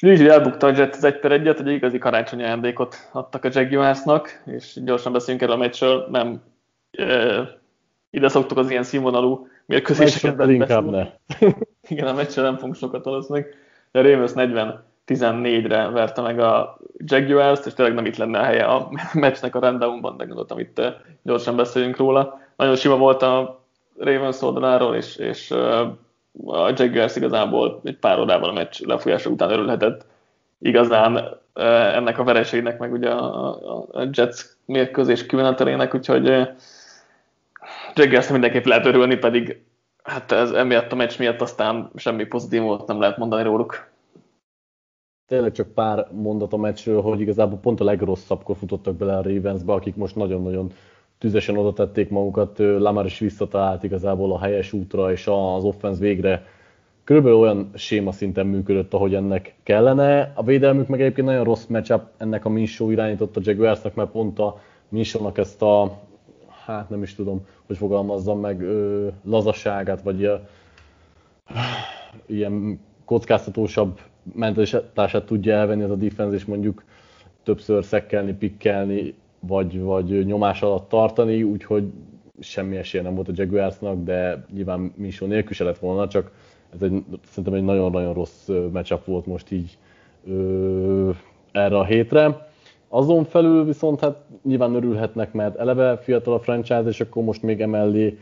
[0.00, 4.78] Így elbukta a az 1 per 1 egy igazi karácsonyi ajándékot adtak a Jaguarsnak, és
[4.84, 6.42] gyorsan beszéljünk erről a meccsről, nem
[6.90, 7.58] e,
[8.10, 10.48] ide szoktuk az ilyen színvonalú mérkőzéseket.
[10.48, 11.06] Inkább ne.
[11.88, 13.54] Igen, a meccsről nem fogunk sokat valószínűleg.
[13.92, 18.90] De Ravens 40-14-re verte meg a Jaguars-t, és tényleg nem itt lenne a helye a
[19.12, 20.80] meccsnek a rundownban, de gondoltam itt
[21.22, 22.40] gyorsan beszéljünk róla.
[22.56, 23.64] Nagyon sima volt a
[23.96, 25.54] Ravens oldaláról, és, és
[26.46, 30.06] a Jaguars igazából egy pár órában a meccs lefolyása után örülhetett
[30.58, 31.38] igazán
[31.94, 33.48] ennek a vereségnek, meg ugye a,
[33.92, 36.48] a Jets mérkőzés kimenetelének, úgyhogy
[37.94, 39.62] Jaguars mindenképp lehet örülni, pedig
[40.02, 43.90] hát ez emiatt a meccs miatt aztán semmi pozitívot nem lehet mondani róluk.
[45.26, 49.72] Tényleg csak pár mondat a meccsről, hogy igazából pont a legrosszabbkor futottak bele a Ravensbe,
[49.72, 50.72] akik most nagyon-nagyon
[51.18, 56.46] tüzesen oda tették magukat, Lamar is visszatalált igazából a helyes útra, és az offense végre
[57.04, 60.32] körülbelül olyan séma szinten működött, ahogy ennek kellene.
[60.34, 64.38] A védelmük meg egyébként nagyon rossz matchup ennek a Minshew irányított a Jaguarsnak, mert pont
[64.38, 65.98] a Minshewnak ezt a,
[66.64, 70.34] hát nem is tudom, hogy fogalmazzam meg, ö, lazaságát, vagy ö,
[72.26, 74.00] ilyen kockáztatósabb
[74.34, 76.84] mentalitását tudja elvenni ez a defense, és mondjuk
[77.42, 81.92] többször szekkelni, pikkelni, vagy, vagy nyomás alatt tartani, úgyhogy
[82.40, 86.32] semmi esélye nem volt a Jaguarsnak, de nyilván Minshew nélkül se lett volna, csak
[86.74, 89.78] ez egy, szerintem egy nagyon-nagyon rossz matchup volt most így
[90.26, 91.10] ö,
[91.52, 92.46] erre a hétre.
[92.88, 97.60] Azon felül viszont hát nyilván örülhetnek, mert eleve fiatal a franchise, és akkor most még
[97.60, 98.18] emellé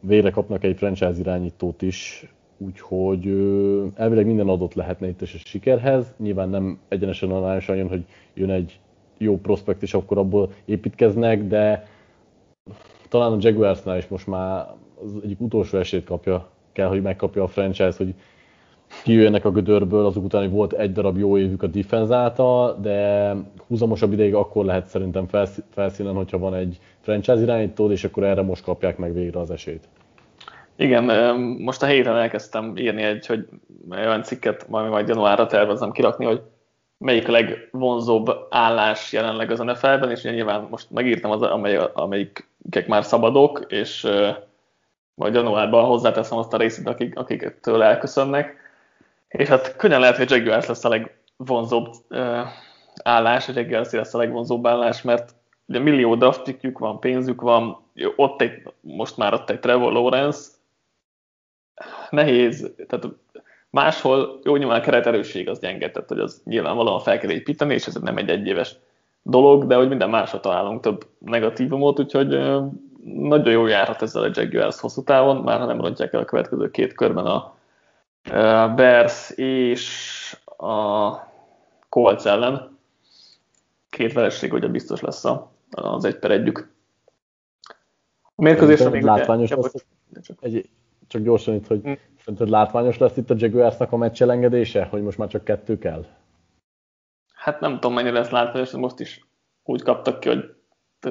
[0.00, 5.38] végre kapnak egy franchise irányítót is, úgyhogy ö, elvileg minden adott lehetne itt is a
[5.44, 6.14] sikerhez.
[6.18, 8.80] Nyilván nem egyenesen arányosan jön, hogy jön egy
[9.24, 11.86] jó prospekt, és akkor abból építkeznek, de
[13.08, 14.66] talán a Jaguarsnál is most már
[15.04, 18.14] az egyik utolsó esélyt kapja, kell, hogy megkapja a franchise, hogy
[19.02, 23.32] kijöjjenek a gödörből, azok után, hogy volt egy darab jó évük a defense által, de
[23.66, 25.26] húzamosabb ideig akkor lehet szerintem
[25.70, 29.88] felszínen, hogyha van egy franchise irányító, és akkor erre most kapják meg végre az esélyt.
[30.76, 33.48] Igen, most a héten elkezdtem írni egy, hogy
[33.90, 36.42] olyan cikket majd, majd januárra tervezem kirakni, hogy
[37.04, 43.64] melyik legvonzóbb állás jelenleg az NFL-ben, és nyilván most megírtam az, amely, amelyikek már szabadok,
[43.68, 44.28] és uh,
[45.14, 48.56] majd januárban hozzáteszem azt a részét, akik, akik tőle elköszönnek.
[49.28, 52.40] És hát könnyen lehet, hogy Jaguars lesz a legvonzóbb uh,
[53.02, 55.34] állás, a Jaguars lesz a legvonzóbb állás, mert
[55.66, 57.78] ugye millió draftjük van, pénzük van,
[58.16, 60.50] ott egy, most már ott egy Trevor Lawrence,
[62.10, 63.06] nehéz, tehát
[63.74, 67.86] máshol jó nyilván a kereterősség az gyenge, tehát hogy az nyilvánvalóan fel kell építeni, és
[67.86, 68.76] ez nem egy egyéves
[69.22, 72.28] dolog, de hogy minden másra találunk több negatívumot, úgyhogy
[73.04, 76.70] nagyon jó járhat ezzel a Jaguars hosszú távon, már ha nem rontják el a következő
[76.70, 77.54] két körben a
[78.74, 81.12] Bears és a
[81.88, 82.78] Colts ellen.
[83.90, 85.24] Két vereség, hogy biztos lesz
[85.70, 86.72] az egy per együk.
[88.34, 89.84] A mérkőzésre még látványos ugye, lesz,
[90.22, 90.36] csak.
[90.40, 90.68] Egy,
[91.08, 91.98] csak gyorsan itt, hogy hmm.
[92.18, 96.04] szerinted látványos lesz itt a Jaguarsnak a meccs elengedése, hogy most már csak kettő kell?
[97.34, 99.26] Hát nem tudom, mennyire lesz látványos, de most is
[99.64, 100.54] úgy kaptak ki, hogy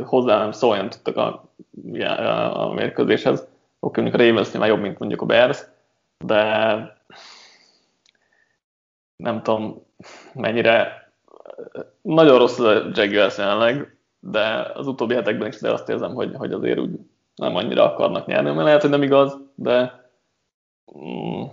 [0.04, 1.50] hozzá nem szóljon tudtak a,
[1.94, 3.48] a, a mérkőzéshez.
[3.80, 5.64] Oké, mondjuk a Ravens már jobb, mint mondjuk a Bears,
[6.26, 7.02] de
[9.16, 9.86] nem tudom,
[10.34, 11.04] mennyire
[12.02, 16.80] nagyon rossz a Jaguars jelenleg, de az utóbbi hetekben is azt érzem, hogy, hogy azért
[16.80, 17.00] úgy
[17.36, 20.10] nem annyira akarnak nyerni, mert lehet, hogy nem igaz, de
[20.98, 21.43] mm,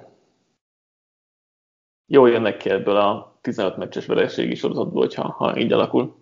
[2.06, 6.18] jól jönnek ki ebből a 15 meccses vereségi sorozatból, hogyha ha így alakul.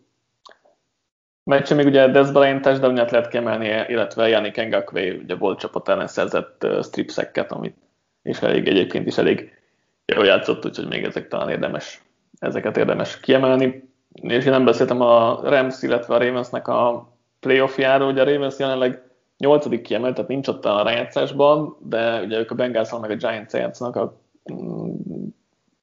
[1.44, 6.06] Meccse még ugye Bryant de ugyanát lehet kiemelni, illetve Yannick Ngakwe ugye volt csapat ellen
[6.06, 7.76] szerzett stripszekket, amit
[8.22, 9.58] és elég egyébként is elég
[10.06, 12.02] jól játszott, úgyhogy még ezek talán érdemes,
[12.38, 13.90] ezeket érdemes kiemelni.
[14.12, 19.07] És én nem beszéltem a Rams, illetve a Ravensnek a playoffjáról, ugye a Ravens jelenleg
[19.38, 19.82] 8.
[19.82, 23.96] kiemelt, tehát nincs ott a rájátszásban, de ugye ők a bengals meg a Giants játszanak,
[23.96, 24.14] a
[24.52, 24.94] mm,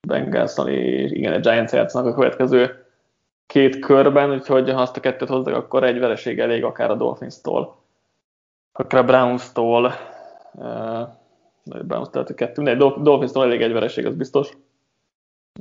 [0.08, 2.86] bengals és igen, a Giants játszanak a következő
[3.46, 7.76] két körben, úgyhogy ha azt a kettőt hozzák, akkor egy vereség elég akár a Dolphins-tól,
[8.72, 9.92] akár a Browns-tól,
[10.54, 11.08] uh,
[11.64, 14.58] Browns tehát a kettő, de Dolphins-tól elég egy vereség, az biztos.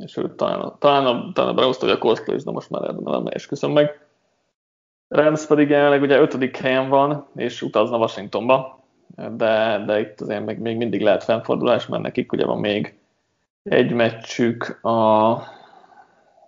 [0.00, 2.82] És ő talán, talán a, talán a Browns-tól, vagy a colts is, de most már
[2.82, 4.03] ebben nem esküszöm meg.
[5.14, 8.84] Rams pedig jelenleg ugye ötödik helyen van, és utazna Washingtonba,
[9.36, 12.98] de, de itt azért még, még mindig lehet fennfordulás, mert nekik ugye van még
[13.62, 15.38] egy meccsük a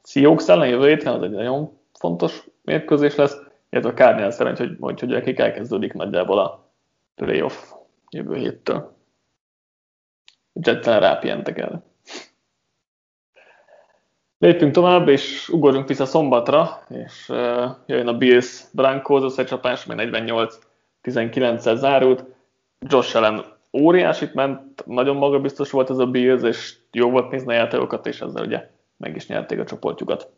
[0.02, 3.36] Seahawks ellen jövő héten, az egy nagyon fontos mérkőzés lesz,
[3.70, 6.70] illetve a Cardinals szerint, hogy, hogy, hogy akik elkezdődik nagyjából a
[7.14, 7.72] playoff
[8.10, 8.96] jövő héttől.
[10.52, 11.84] Jettel rápientek el.
[14.38, 21.76] Lépjünk tovább, és ugorjunk vissza szombatra, és uh, jön a Bills Broncos összecsapás, mely 48-19-el
[21.76, 22.24] zárult.
[22.80, 27.56] Josh Allen óriásit ment, nagyon magabiztos volt ez a Bills, és jó volt nézni a
[27.56, 30.30] játékokat, és ezzel ugye meg is nyerték a csoportjukat.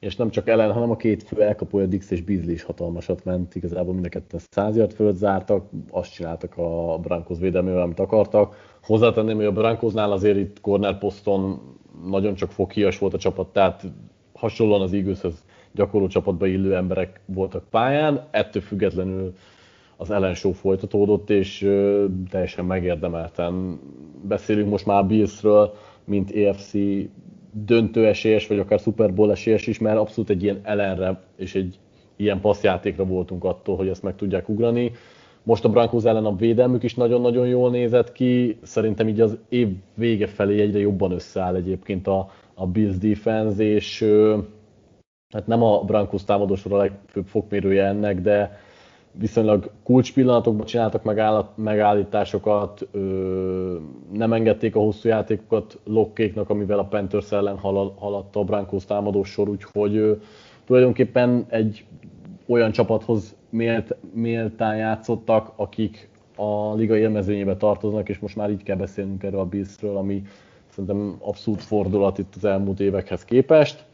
[0.00, 3.54] És nem csak ellen, hanem a két fő elkapója, Dix és Beasley is hatalmasat ment,
[3.54, 8.76] igazából mind a ketten 100 yard fölött zártak, azt csináltak a Broncos védelmével, amit akartak.
[8.82, 11.60] Hozzátenném, hogy a Broncosnál azért itt corner poszton
[12.06, 13.84] nagyon csak foghíjas volt a csapat, tehát
[14.34, 19.32] hasonlóan az Eagleshez gyakorló csapatba illő emberek voltak pályán, ettől függetlenül
[19.96, 21.58] az ellenshow folytatódott, és
[22.30, 23.80] teljesen megérdemelten
[24.22, 26.72] beszélünk most már Billsről, mint EFC
[27.52, 31.78] döntő esélyes, vagy akár Super Bowl esélyes is, mert abszolút egy ilyen ellenre és egy
[32.16, 34.92] ilyen passzjátékra voltunk attól, hogy ezt meg tudják ugrani.
[35.42, 39.68] Most a Broncos ellen a védelmük is nagyon-nagyon jól nézett ki, szerintem így az év
[39.94, 44.04] vége felé egyre jobban összeáll egyébként a, a Bills defense, és
[45.34, 48.60] hát nem a Broncos támadósor a legfőbb fokmérője ennek, de
[49.18, 51.02] viszonylag kulcs pillanatokban csináltak
[51.54, 52.88] megállításokat,
[54.12, 59.48] nem engedték a hosszú játékokat Lokkéknak, amivel a Panthers ellen haladt a Broncos támadós sor,
[59.48, 60.20] úgyhogy
[60.64, 61.84] tulajdonképpen egy
[62.46, 68.76] olyan csapathoz mélt, méltán játszottak, akik a liga élmezőnyébe tartoznak, és most már így kell
[68.76, 70.22] beszélnünk erről a Billsről, ami
[70.68, 73.84] szerintem abszolút fordulat itt az elmúlt évekhez képest.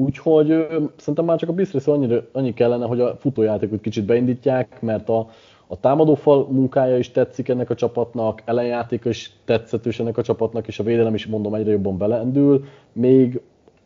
[0.00, 5.08] Úgyhogy szerintem már csak a Biszrész annyira, annyi kellene, hogy a futójátékot kicsit beindítják, mert
[5.08, 5.28] a,
[5.66, 10.78] a támadófal munkája is tetszik ennek a csapatnak, ellenjátéka is tetszetős ennek a csapatnak, és
[10.78, 13.40] a védelem is mondom egyre jobban belendül, még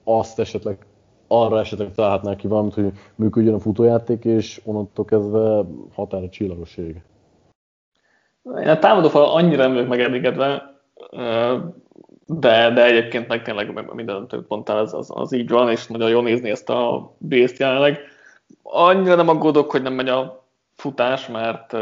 [0.05, 0.79] azt esetleg
[1.27, 7.03] arra esetleg találhatnák ki valamit, hogy működjön a futójáték, és onnantól kezdve határa csillagos ég.
[8.61, 10.63] Én a támadófal annyira nem vagyok megelégedve,
[12.27, 16.11] de, de egyébként meg tényleg minden, amit mondtál, az, az, az, így van, és nagyon
[16.11, 18.01] jó nézni ezt a bészt jelenleg.
[18.63, 21.73] Annyira nem aggódok, hogy nem megy a futás, mert,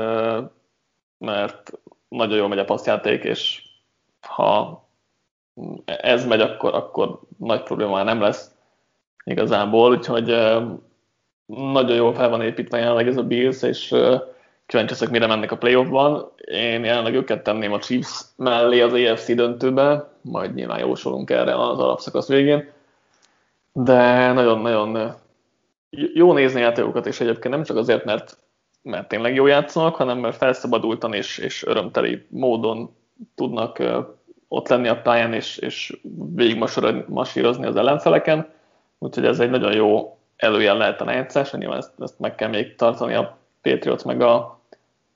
[1.18, 1.72] mert
[2.08, 3.62] nagyon jól megy a passzjáték, és
[4.20, 4.84] ha
[5.84, 8.50] ez megy, akkor, akkor nagy probléma nem lesz
[9.24, 10.26] igazából, úgyhogy
[11.46, 13.88] nagyon jól fel van építve jelenleg ez a Bills, és
[14.66, 16.32] kíváncsi leszek, mire mennek a playoffban.
[16.36, 21.78] Én jelenleg őket tenném a Chiefs mellé az AFC döntőbe, majd nyilván jósolunk erre az
[21.78, 22.70] alapszakasz végén.
[23.72, 25.14] De nagyon-nagyon
[26.14, 28.36] jó nézni játékokat, és egyébként nem csak azért, mert,
[28.82, 32.94] mert tényleg jó játszanak, hanem mert felszabadultan és, és örömteli módon
[33.34, 33.82] tudnak
[34.48, 36.00] ott lenni a pályán, és, és
[36.34, 36.64] végig
[37.06, 38.48] masírozni az ellenfeleken.
[38.98, 42.74] Úgyhogy ez egy nagyon jó előjel lehet a rájátszásra, nyilván ezt, ezt meg kell még
[42.74, 44.60] tartani a Patriots meg a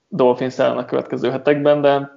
[0.07, 2.16] Dolphins ellen a következő hetekben, de,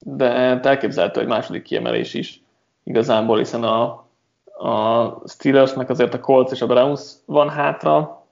[0.00, 0.32] de
[0.62, 2.42] elképzelhető egy második kiemelés is
[2.84, 4.04] igazából, hiszen a,
[4.44, 8.24] a Steelersnek azért a Colts és a Browns van hátra,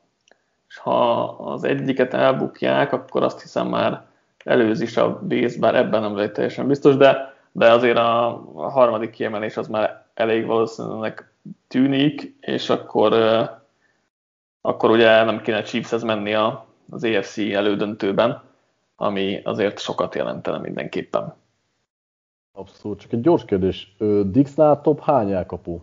[0.69, 4.07] és ha az egyiket elbukják, akkor azt hiszem már
[4.45, 8.71] előz is a Bills, bár ebben nem lehet teljesen biztos, de, de azért a, a
[8.71, 11.31] harmadik kiemelés az már elég valószínűleg
[11.69, 13.13] tűnik, és akkor,
[14.61, 18.43] akkor ugye nem kéne Chiefshez menni a, az AFC elődöntőben,
[18.97, 21.35] ami azért sokat jelentene mindenképpen.
[22.53, 23.97] Abszolút, csak egy gyors kérdés.
[24.25, 25.83] Dixnál top hány elkapó?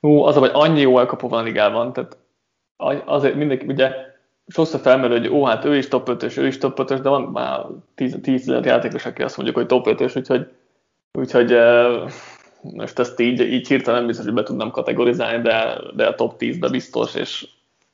[0.00, 2.16] Hú, az, hogy annyi jó elkapó van a ligában, tehát
[3.04, 3.92] azért mindenki, ugye
[4.46, 7.22] sokszor felmerül, hogy ó, hát ő is top 5-ös, ő is top 5-ös, de van
[7.22, 10.52] már 10, 10 játékos, aki azt mondjuk, hogy top 5-ös, úgyhogy,
[11.12, 11.56] úgyhogy
[12.72, 16.34] most ezt így, így hirtelen nem biztos, hogy be tudnám kategorizálni, de, de a top
[16.38, 17.48] 10-be biztos, és,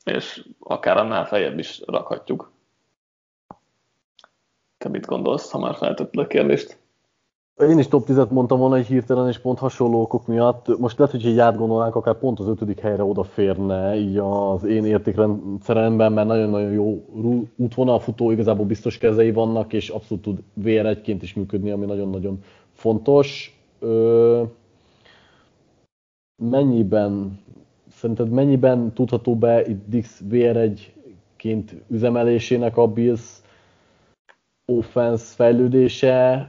[0.05, 2.53] és akár annál feljebb is rakhatjuk.
[4.79, 6.80] Te mit gondolsz, ha már feltetted a kérdést?
[7.69, 10.79] Én is top 10-et mondtam volna egy hirtelen, és pont hasonló okok miatt.
[10.79, 16.13] Most lehet, hogy így átgondolnánk, akár pont az ötödik helyre odaférne így az én értékrendszeremben,
[16.13, 17.05] mert nagyon-nagyon jó
[17.57, 22.39] útvonalfutó, igazából biztos kezei vannak, és abszolút tud VR1-ként is működni, ami nagyon-nagyon
[22.73, 23.59] fontos.
[23.79, 24.43] Ö,
[26.37, 27.41] mennyiben,
[27.93, 33.41] szerinted mennyiben tudható be itt Dix VR1-ként üzemelésének a Bills
[34.77, 36.49] offense fejlődése,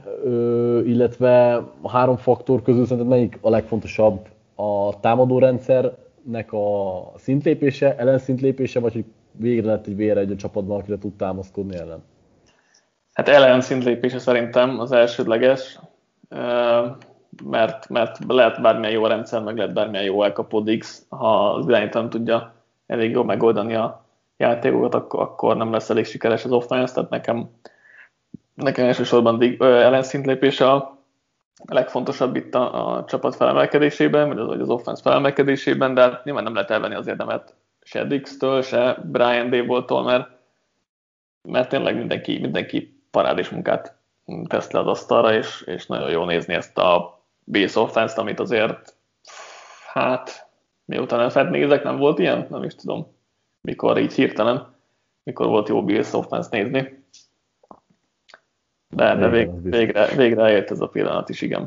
[0.84, 8.80] illetve a három faktor közül szerinted melyik a legfontosabb a támadó rendszernek a szintlépése, ellenszintlépése,
[8.80, 12.02] vagy hogy végre lett egy vére egy csapatban, akire tud támaszkodni ellen?
[13.12, 15.78] Hát ellenszintlépése szerintem az elsődleges,
[17.44, 22.08] mert, mert lehet bármilyen jó rendszer, meg lehet bármilyen jó elkapó Dix, ha az irányítani
[22.08, 22.52] tudja
[22.86, 24.04] elég jól megoldani a
[24.36, 27.50] játékokat, akkor, akkor nem lesz elég sikeres az offense, tehát nekem
[28.54, 31.00] nekem elsősorban ellenszint a
[31.64, 36.42] legfontosabb itt a, a csapat felemelkedésében, vagy az, vagy az offense felemelkedésében, de hát nyilván
[36.42, 40.30] nem lehet elvenni az érdemet se Dix-től, se Brian Dable-tól, mert,
[41.42, 43.96] mert tényleg mindenki, mindenki parádés munkát
[44.48, 48.96] tesz le az asztalra, és, és nagyon jó nézni ezt a base offense amit azért
[49.92, 50.46] hát
[50.84, 52.46] miután elfed nézek, nem volt ilyen?
[52.50, 53.06] Nem is tudom,
[53.60, 54.74] mikor így hirtelen,
[55.22, 57.01] mikor volt jó base offense nézni.
[58.94, 61.62] De, de vég, végre, végre eljött ez a pillanat is, igen.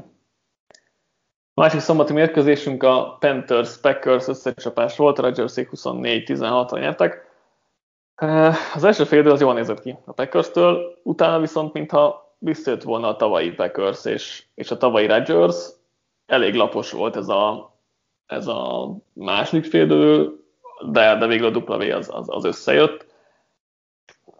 [1.53, 7.33] A másik szombati mérkőzésünk a Panthers Packers összecsapás volt, a Rodgersék 24-16-ra nyertek.
[8.75, 13.15] Az első fél az jól nézett ki a Packers-től, utána viszont mintha visszajött volna a
[13.15, 15.55] tavalyi Packers és, és a tavalyi Rodgers.
[16.25, 17.75] Elég lapos volt ez a,
[18.25, 19.85] ez a második fél
[20.91, 23.04] de, de végül a W az, az, az összejött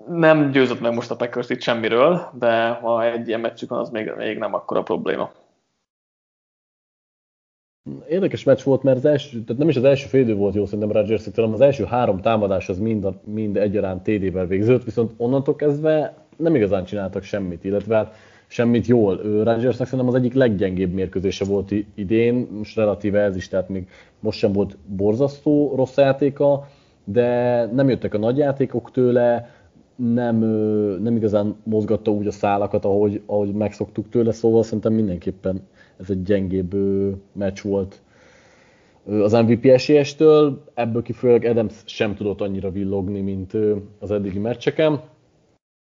[0.08, 3.90] nem győzött meg most a Packers itt semmiről, de ha egy ilyen meccsük van, az
[3.90, 5.32] még, még nem akkora probléma.
[8.10, 10.92] Érdekes meccs volt, mert az első, tehát nem is az első félidő volt jó szerintem
[10.92, 16.14] rodgers hanem az első három támadás az mind, mind egyaránt TD-vel végződött, viszont onnantól kezdve
[16.38, 18.16] nem igazán csináltak semmit, illetve hát
[18.48, 19.16] semmit jól.
[19.18, 23.88] Rodgersnek szerintem az egyik leggyengébb mérkőzése volt idén, most relatíve ez is, tehát még
[24.20, 26.68] most sem volt borzasztó rossz játéka,
[27.04, 29.50] de nem jöttek a nagy játékok tőle,
[29.96, 30.38] nem,
[31.02, 35.62] nem igazán mozgatta úgy a szálakat, ahogy, ahogy megszoktuk tőle, szóval szerintem mindenképpen
[35.98, 36.76] ez egy gyengébb
[37.34, 38.02] meccs volt
[39.06, 40.64] az MVP esélyestől.
[40.74, 43.54] Ebből kifolyólag Adams sem tudott annyira villogni, mint
[44.00, 45.02] az eddigi meccseken.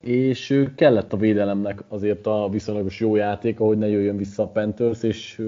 [0.03, 5.03] És kellett a védelemnek azért a viszonylagos jó játék, ahogy ne jöjjön vissza a Panthers,
[5.03, 5.41] és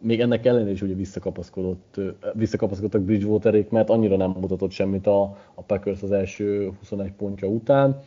[0.00, 2.00] még ennek ellenére is ugye visszakapaszkodott,
[2.32, 5.22] visszakapaszkodtak Bridgewaterék, mert annyira nem mutatott semmit a,
[5.54, 8.00] a Packers az első 21 pontja után.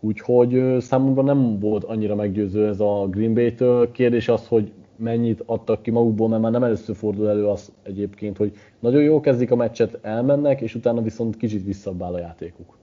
[0.00, 3.90] Úgyhogy számomra nem volt annyira meggyőző ez a Green Bay-től.
[3.90, 8.36] Kérdés az, hogy mennyit adtak ki magukból, mert már nem először fordul elő az egyébként,
[8.36, 12.76] hogy nagyon jól kezdik a meccset, elmennek, és utána viszont kicsit visszabál a játékuk.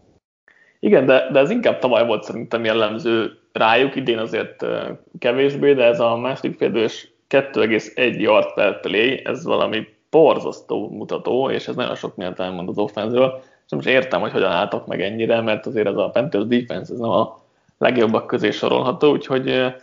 [0.79, 4.65] Igen, de, de ez inkább tavaly volt szerintem jellemző rájuk, idén azért
[5.19, 11.67] kevésbé, de ez a második félidős 2,1 yard per play, ez valami borzasztó mutató, és
[11.67, 13.41] ez nagyon sok mindent elmond az offenzről.
[13.65, 16.99] És most értem, hogy hogyan álltak meg ennyire, mert azért ez a Panthers defense ez
[16.99, 17.39] nem a
[17.77, 19.73] legjobbak közé sorolható, úgyhogy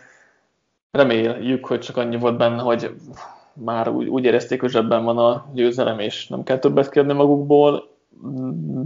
[0.91, 2.91] reméljük, hogy csak annyi volt benne, hogy
[3.53, 7.97] már úgy, úgy érezték, hogy zsebben van a győzelem, és nem kell többet kérni magukból.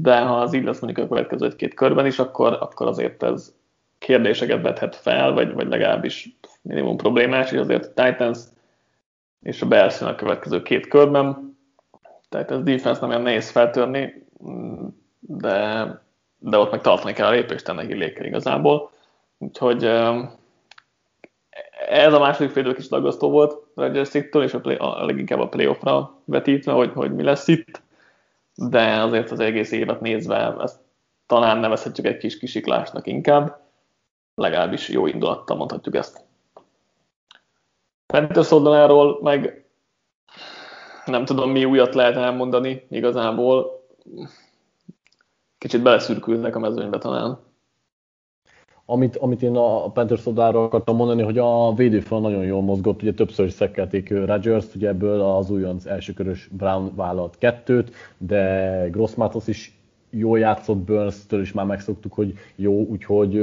[0.01, 3.53] de ha az így lesz mondjuk a következő egy-két körben is, akkor, akkor azért ez
[3.97, 8.39] kérdéseket vethet fel, vagy, vagy legalábbis minimum problémás, és azért Titans
[9.43, 11.57] és a Bears a következő két körben.
[12.29, 14.27] Titans defense nem olyan nehéz feltörni,
[15.19, 15.87] de,
[16.39, 18.91] de ott meg tartani kell a lépést, ennek illék igazából.
[19.37, 19.83] Úgyhogy
[21.89, 26.15] ez a második fél kis dagasztó volt Rodgers és a, play, a leginkább a playoffra
[26.25, 27.81] vetítve, hogy, hogy mi lesz itt,
[28.55, 30.79] de azért az egész évet nézve ezt
[31.25, 33.59] talán nevezhetjük egy kis kisiklásnak inkább,
[34.35, 36.21] legalábbis jó indulattal mondhatjuk ezt.
[38.13, 39.65] Panthers oldaláról meg
[41.05, 43.85] nem tudom, mi újat lehet elmondani igazából.
[45.57, 47.39] Kicsit beleszürkülnek a mezőnybe talán.
[48.85, 53.13] Amit, amit én a Panthers oldaláról akartam mondani, hogy a védőfal nagyon jól mozgott, ugye
[53.13, 59.77] többször is szekkelték Rodgers, ugye ebből az újonc elsőkörös Brown vállalt kettőt, de Grossmatos is
[60.09, 63.33] jól játszott, Burns-től is már megszoktuk, hogy jó, úgyhogy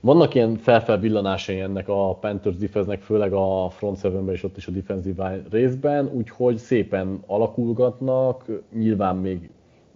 [0.00, 4.66] vannak ilyen felfel villanásai ennek a Panthers defense főleg a front seven és ott is
[4.66, 9.50] a defensive részben, úgyhogy szépen alakulgatnak, nyilván még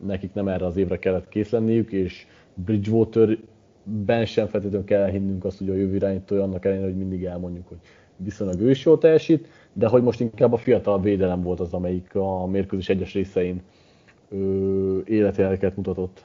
[0.06, 3.38] nekik nem erre az évre kellett kész lenniük, és Bridgewater
[3.82, 7.68] ben sem feltétlenül kell hinnünk azt, hogy a jövő irányítója annak ellenére, hogy mindig elmondjuk,
[7.68, 7.78] hogy
[8.16, 12.14] viszonylag ő is jól teljesít, de hogy most inkább a fiatal védelem volt az, amelyik
[12.14, 13.62] a mérkőzés egyes részein
[15.04, 16.24] életjeleket mutatott.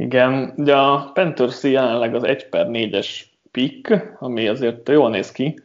[0.00, 5.62] Igen, ugye a Panthers jelenleg az 1 per 4-es pick, ami azért jól néz ki,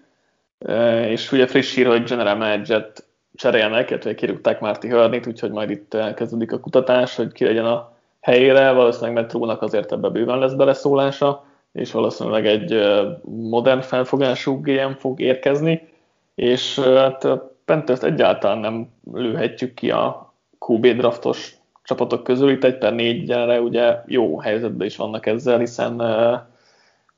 [1.07, 3.05] és ugye friss hír, hogy General Manager-t
[3.35, 7.93] cserélnek, illetve kirúgták Márti Hörnit, úgyhogy majd itt kezdődik a kutatás, hogy ki legyen a
[8.19, 12.81] helyére, valószínűleg Metrónak azért ebbe bőven lesz beleszólása, és valószínűleg egy
[13.25, 15.87] modern felfogású GM fog érkezni,
[16.35, 17.27] és hát
[17.65, 24.01] Panthers egyáltalán nem lőhetjük ki a QB draftos csapatok közül, itt egy per négyre ugye
[24.05, 26.39] jó helyzetben is vannak ezzel, hiszen uh,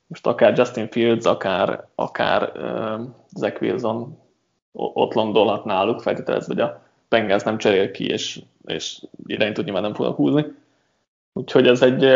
[0.08, 4.18] most akár Justin Fields, akár, akár uh, Zach Wilson
[4.72, 9.94] ott landolhat náluk, feltételezve, hogy a Bengals nem cserél ki, és, és irányt nyilván nem
[9.94, 10.46] fognak húzni.
[11.34, 12.08] Úgyhogy ez egy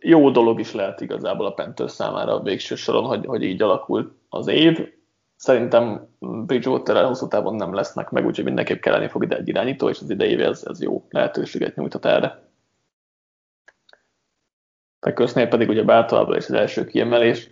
[0.00, 4.12] jó dolog is lehet igazából a Panthers számára a végső soron, hogy, hogy így alakult
[4.28, 4.92] az év.
[5.40, 10.00] Szerintem Bridgewater hosszú távon nem lesznek meg, úgyhogy mindenképp kelleni fog ide egy irányító, és
[10.00, 12.42] az idei ez, ez jó lehetőséget nyújtott erre.
[15.00, 17.50] Packersnél pedig ugye általában is az első kiemelés.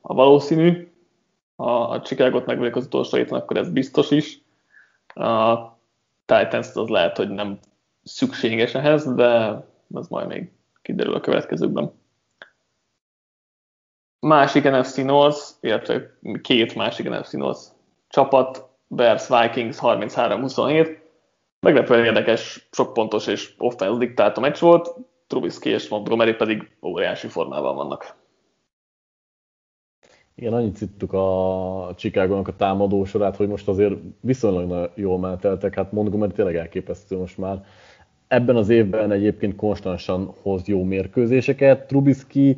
[0.00, 0.92] A valószínű,
[1.56, 4.42] ha a Chicago-t az utolsó héten, akkor ez biztos is.
[5.06, 5.56] A
[6.24, 7.58] Titans az lehet, hogy nem
[8.02, 9.64] szükséges ehhez, de
[9.94, 10.52] ez majd még
[10.82, 11.92] kiderül a következőkben
[14.20, 17.60] másik NFC North, illetve két másik NFC North
[18.08, 20.96] csapat, Bears Vikings 33-27.
[21.60, 24.94] Meglepően érdekes, sok pontos és offense diktálta meccs volt,
[25.26, 28.16] Trubisky és Montgomery pedig óriási formában vannak.
[30.34, 35.92] Igen, annyit szittuk a chicago a támadó sorát, hogy most azért viszonylag jól meneteltek, hát
[35.92, 37.64] Montgomery tényleg elképesztő most már.
[38.28, 42.56] Ebben az évben egyébként konstansan hoz jó mérkőzéseket, Trubisky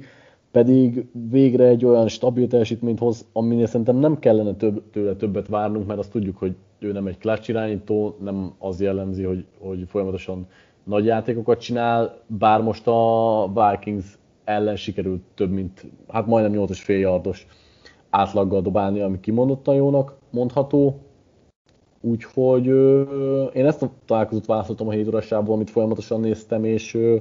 [0.51, 5.87] pedig végre egy olyan stabil teljesítményt hoz, aminél szerintem nem kellene több, tőle többet várnunk,
[5.87, 10.47] mert azt tudjuk, hogy ő nem egy clutch irányító, nem az jellemzi, hogy, hogy folyamatosan
[10.85, 17.47] nagy játékokat csinál, bár most a Vikings ellen sikerült több mint, hát majdnem 8,5 yardos
[18.11, 20.99] átlaggal dobálni, ami kimondottan jónak mondható.
[22.01, 27.17] Úgyhogy ö, én ezt a találkozót választottam a 7 amit folyamatosan néztem, és ö,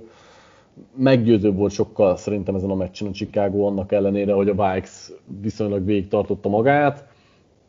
[0.96, 5.12] meggyőzőbb volt sokkal szerintem ezen a meccsen a Chicago, annak ellenére, hogy a Vikes
[5.42, 7.08] viszonylag végig tartotta magát.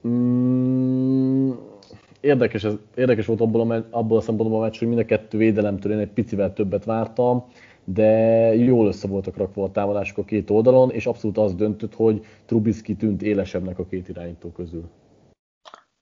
[0.09, 1.51] Mm,
[2.21, 5.39] érdekes, ez, érdekes volt abból a, abból a szempontból a meccs, hogy mind a kettő
[5.39, 7.45] védelemtől én egy picivel többet vártam,
[7.85, 8.11] de
[8.55, 12.97] jól össze voltak rakva a támadások a két oldalon, és abszolút az döntött, hogy Trubisky
[12.97, 14.85] tűnt élesebbnek a két irányító közül.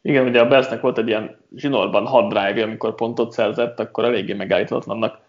[0.02, 4.32] Igen, ugye a Bersnek volt egy ilyen zsinórban hat drive amikor pontot szerzett, akkor eléggé
[4.32, 5.25] megállítatlannak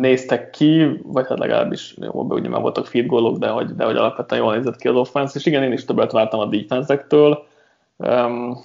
[0.00, 3.96] néztek ki, vagy hát legalábbis jó, ugye már voltak field gólok, de hogy, de hogy
[3.96, 7.46] alapvetően jól nézett ki az offense, és igen, én is többet vártam a defense-ektől.
[7.96, 8.58] Um,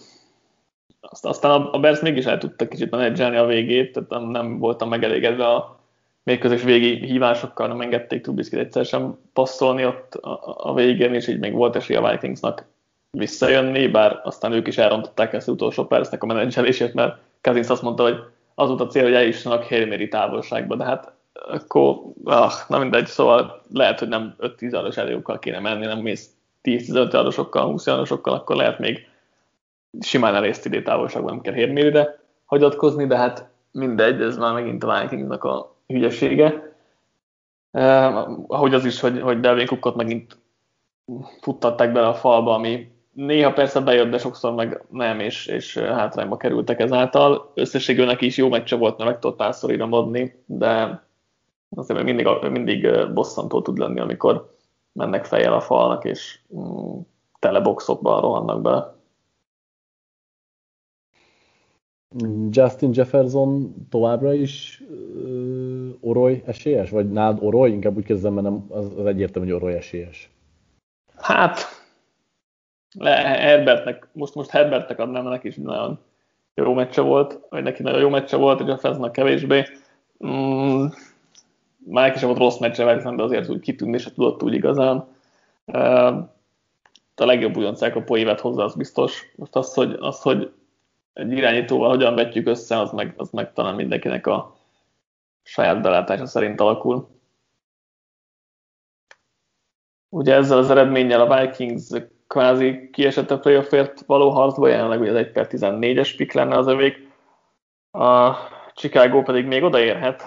[1.22, 5.48] aztán a Bears mégis el tudta kicsit menedzselni a végét, tehát nem, nem voltam megelégedve
[5.48, 5.80] a
[6.24, 11.40] mérkőzés végi hívásokkal, nem engedték Trubisky egyszer sem passzolni ott a, a végén, és így
[11.40, 12.66] még volt esély a Vikingsnak
[13.12, 17.82] visszajönni, bár aztán ők is elrontották ezt az utolsó percnek a menedzselését, mert Kazinsz azt
[17.82, 18.24] mondta, hogy
[18.56, 23.62] az volt a cél, hogy eljussanak Hail távolságba, de hát akkor, ah, na mindegy, szóval
[23.74, 26.30] lehet, hogy nem 5-10 aros előkkal kéne menni, nem mész
[26.64, 29.08] 10-15 arosokkal, 20 arosokkal, akkor lehet még
[30.00, 35.02] simán elészt idő távolságban nem kell de hagyatkozni, de hát mindegy, ez már megint a
[35.02, 36.72] Vikingsnak a hülyesége.
[37.72, 38.16] Uh,
[38.48, 40.38] ahogy az is, hogy, hogy Delvin Cookot megint
[41.42, 46.38] futtatták bele a falba, ami néha persze bejött, de sokszor meg nem, és, és hátrányba
[46.38, 47.52] kerültek ezáltal.
[47.54, 51.04] Összességül neki is jó meccse volt, mert meg tudott párszor iramodni, de
[51.76, 54.56] azért mindig, mindig bosszantó tud lenni, amikor
[54.92, 57.00] mennek fejjel a falnak, és mm,
[57.40, 58.94] teleboxokban rohannak bele.
[62.50, 66.90] Justin Jefferson továbbra is uh, Oroy esélyes?
[66.90, 67.72] Vagy nád Oroy?
[67.72, 70.30] Inkább úgy kezdem, mert nem, az, az egyértelmű, hogy Oroy esélyes.
[71.16, 71.83] Hát,
[72.94, 76.00] le, Herbertnek, most, most Herbertnek adnám, neki is nagyon
[76.56, 79.66] jó meccse volt, vagy neki nagyon jó meccse volt, hogy a Feznak kevésbé.
[80.26, 80.86] Mm,
[81.86, 85.08] már neki sem volt rossz meccse Versen, de azért úgy kitűnni se tudott úgy igazán.
[87.16, 89.32] A legjobb újoncák a poévet hozzá, az biztos.
[89.36, 90.52] Most az, hogy, az, hogy
[91.14, 94.56] egy irányítóval hogyan vetjük össze, az meg, az meg talán mindenkinek a
[95.44, 97.08] saját belátása szerint alakul.
[100.10, 101.90] Ugye ezzel az eredménnyel a Vikings
[102.34, 106.68] kvázi kiesett a playoffért való harcba, jelenleg ugye az 1 per 14-es pick lenne az
[106.68, 107.08] övék.
[107.92, 108.34] A
[108.74, 110.24] Chicago pedig még odaérhet,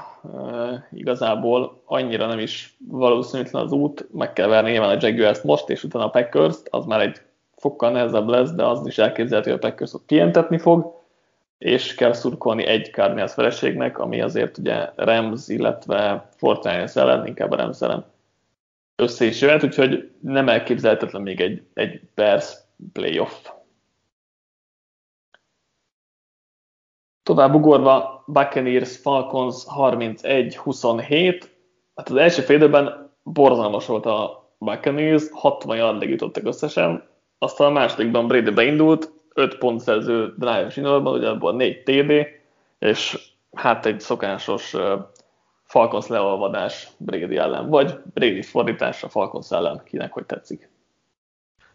[0.92, 5.84] igazából annyira nem is valószínűtlen az út, meg kell verni nyilván a Jaguars most, és
[5.84, 7.20] utána a packers az már egy
[7.56, 11.04] fokkal nehezebb lesz, de az is elképzelhető, hogy a Packers ott pihentetni fog,
[11.58, 17.56] és kell szurkolni egy Cardinals feleségnek, ami azért ugye Rams, illetve Fortnite ellen, inkább a
[17.56, 18.04] Rams ellen
[18.96, 22.54] össze is jöhet, úgyhogy nem elképzelhetetlen még egy, egy Bears
[22.92, 23.48] playoff.
[27.22, 31.42] Tovább ugorva Buccaneers Falcons 31-27.
[31.94, 38.26] Hát az első félidőben borzalmas volt a Buccaneers, 60 yardig jutottak összesen, aztán a másodikban
[38.26, 42.26] Brady beindult, 5 pont szerző drive zsinórban, ugye abból 4 TD,
[42.78, 43.18] és
[43.52, 44.76] hát egy szokásos
[45.66, 50.70] Falcons leolvadás Brady ellen, vagy Brady fordítása Falcons ellen, kinek hogy tetszik.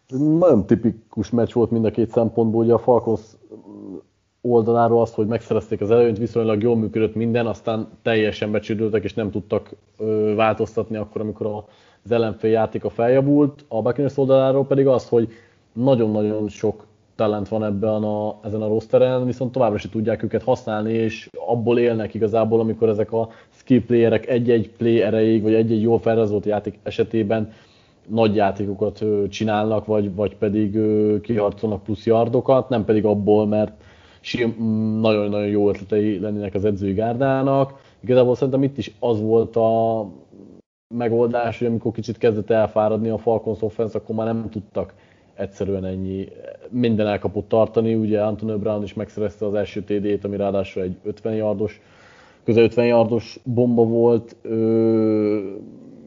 [0.08, 3.20] Nagyon tipikus meccs volt mind a két szempontból, ugye a Falcons
[4.40, 9.30] oldaláról azt, hogy megszerezték az előnyt, viszonylag jól működött minden, aztán teljesen becsődöltek, és nem
[9.30, 9.70] tudtak
[10.34, 11.64] változtatni akkor, amikor
[12.04, 13.64] az ellenfél játék a feljavult.
[13.68, 15.28] A Buccaneers oldaláról pedig az, hogy
[15.72, 20.92] nagyon-nagyon sok talent van ebben a, ezen a rosteren, viszont továbbra is tudják őket használni,
[20.92, 23.28] és abból élnek igazából, amikor ezek a
[23.62, 27.52] skill playerek egy-egy play erejéig, vagy egy-egy jól felrezolt játék esetében
[28.08, 30.78] nagy játékokat csinálnak, vagy, vagy pedig
[31.20, 33.72] kiharcolnak plusz yardokat, nem pedig abból, mert
[35.00, 37.80] nagyon-nagyon jó ötletei lennének az edzői gárdának.
[38.00, 40.06] Igazából szerintem itt is az volt a
[40.94, 44.94] megoldás, hogy amikor kicsit kezdett elfáradni a Falcons offense, akkor már nem tudtak
[45.34, 46.28] egyszerűen ennyi,
[46.68, 47.94] minden elkapott tartani.
[47.94, 51.80] Ugye Antonio Brown is megszerezte az első TD-t, ami ráadásul egy 50 yardos,
[52.44, 54.36] közel 50 yardos bomba volt.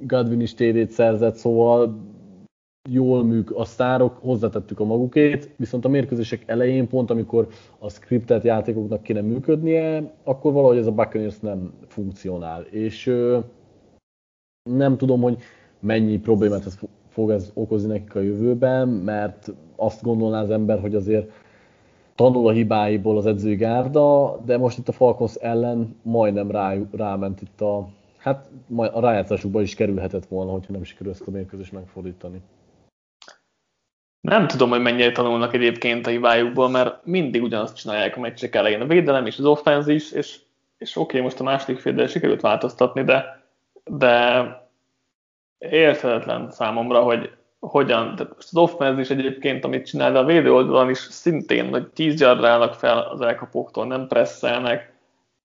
[0.02, 1.96] Godwin is TD-t szerzett, szóval
[2.90, 7.48] jól műk a sztárok, hozzátettük a magukét, viszont a mérkőzések elején pont, amikor
[7.80, 12.62] a scriptet játékoknak kéne működnie, akkor valahogy ez a Buccaneers nem funkcionál.
[12.62, 13.40] És ö,
[14.70, 15.38] nem tudom, hogy
[15.80, 16.78] mennyi problémát ez
[17.10, 21.32] fog ez okozni nekik a jövőben, mert azt gondolná az ember, hogy azért
[22.16, 27.42] tanul a hibáiból az edzői gárda, de most itt a Falcons ellen majdnem rá, ráment
[27.42, 27.88] itt a,
[28.18, 32.42] hát a rájátszásukba is kerülhetett volna, hogyha nem sikerül ezt a mérkőzést megfordítani.
[34.22, 38.82] Nem tudom, hogy mennyire tanulnak egyébként a hibájukból, mert mindig ugyanazt csinálják a meccsek elején.
[38.82, 40.40] A védelem és az offenz is, és,
[40.78, 43.44] és oké, okay, most a második fél sikerült változtatni, de,
[43.84, 44.44] de
[45.58, 47.32] érthetetlen számomra, hogy
[47.68, 51.70] hogyan, tehát most az offense is egyébként, amit csinál, de a védő oldalon is szintén,
[51.70, 54.94] hogy 10 yardra állnak fel az elkapóktól, nem presszelnek.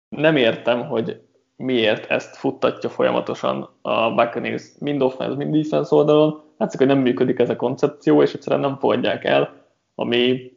[0.09, 1.21] Nem értem, hogy
[1.55, 6.41] miért ezt futtatja folyamatosan a Buccaneers mind offense, mind defense oldalon.
[6.57, 9.53] Látszik, hogy nem működik ez a koncepció, és egyszerűen nem fogadják el,
[9.95, 10.51] ami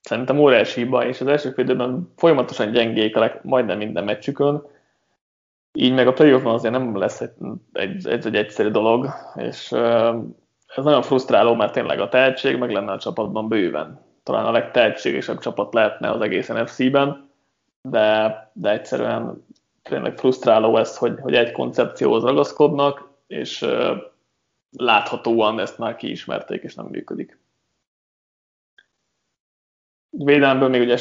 [0.00, 4.62] szerintem óriási hiba, és az első félidőben folyamatosan gyengék a leg, majdnem minden meccsükön,
[5.72, 7.32] így meg a playoffban azért nem lesz egy,
[7.72, 9.74] egy, egy, egy egyszerű dolog, és
[10.76, 14.06] ez nagyon frusztráló, mert tényleg a tehetség meg lenne a csapatban bőven.
[14.22, 17.30] Talán a legtehetségesebb csapat lehetne az egész NFC-ben,
[17.82, 19.46] de, de egyszerűen
[19.82, 23.66] tényleg frusztráló ez, hogy, hogy egy koncepcióhoz ragaszkodnak, és
[24.70, 27.38] láthatóan ezt már kiismerték, és nem működik.
[30.10, 30.98] Védelemből még ugye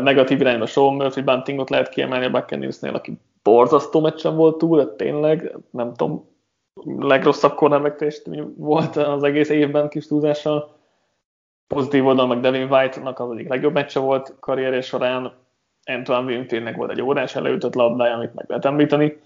[0.00, 4.94] negatív irányba Sean Murphy Buntingot lehet kiemelni a Buccaneersnél, aki borzasztó meccsen volt túl, de
[4.94, 6.37] tényleg, nem tudom,
[6.84, 8.22] legrosszabb cornerback
[8.56, 10.76] volt az egész évben kis túlzással.
[11.66, 15.32] Pozitív oldal meg Devin White-nak az egyik legjobb meccse volt karrierje során.
[15.84, 19.20] Antoine Winfieldnek volt egy órás előtött labdája, amit meg lehet említeni,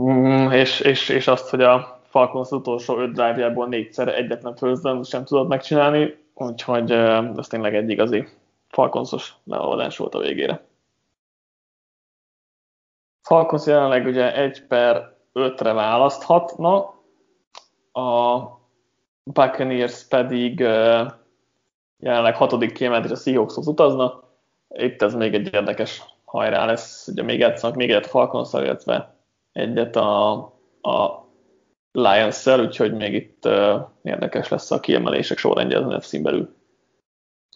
[0.00, 5.24] mm, és, és, és azt, hogy a Falcons utolsó öt drive-jából négyszer egyetlen first sem
[5.24, 6.90] tudott megcsinálni, úgyhogy
[7.36, 8.28] ez tényleg egy igazi
[8.68, 10.64] Falconsos leoldás volt a végére.
[13.22, 16.94] Falcons jelenleg ugye 1 per 5-re választhatna,
[17.92, 18.40] a
[19.24, 20.58] Buccaneers pedig
[21.98, 24.22] jelenleg hatodik kiemelt, és a Seahawkshoz utazna.
[24.68, 29.14] Itt ez még egy érdekes hajrá lesz, ugye még játszanak még egyet falcons illetve
[29.52, 30.32] egyet a,
[30.80, 31.24] a
[31.92, 33.48] Lions-szel, úgyhogy még itt
[34.02, 36.54] érdekes lesz a kiemelések sorrendje az NFC-n belül.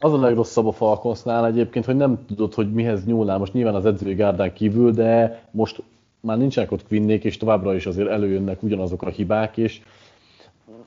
[0.00, 3.38] Az a legrosszabb a Falconsnál egyébként, hogy nem tudod, hogy mihez nyúlnál.
[3.38, 5.82] Most nyilván az edzői gárdán kívül, de most
[6.20, 9.80] már nincsenek ott Quinnék, és továbbra is azért előjönnek ugyanazok a hibák, és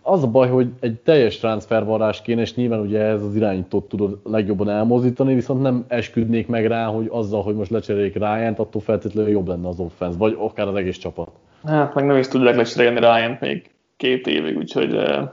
[0.01, 4.19] az a baj, hogy egy teljes transfervarrás kéne, és nyilván ugye ez az irányítót tudod
[4.23, 9.32] legjobban elmozdítani, viszont nem esküdnék meg rá, hogy azzal, hogy most lecserélik ryan attól feltétlenül
[9.32, 11.32] jobb lenne az offense, vagy akár az egész csapat.
[11.65, 15.29] Hát meg nem is tudják lecserélni ryan még két évig, úgyhogy eh,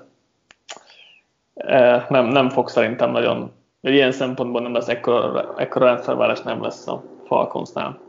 [1.55, 6.87] eh, nem, nem fog szerintem nagyon, ilyen szempontból nem lesz ekkora, ekkora rendszerválás nem lesz
[6.87, 8.08] a Falconsnál.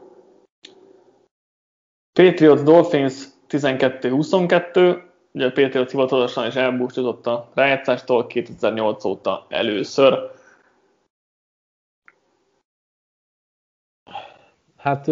[2.19, 3.13] Patriots Dolphins
[3.49, 4.97] 12-22,
[5.33, 10.31] ugye a Patriots hivatalosan is elbúcsúzott a rájátszástól 2008 óta először.
[14.77, 15.07] Hát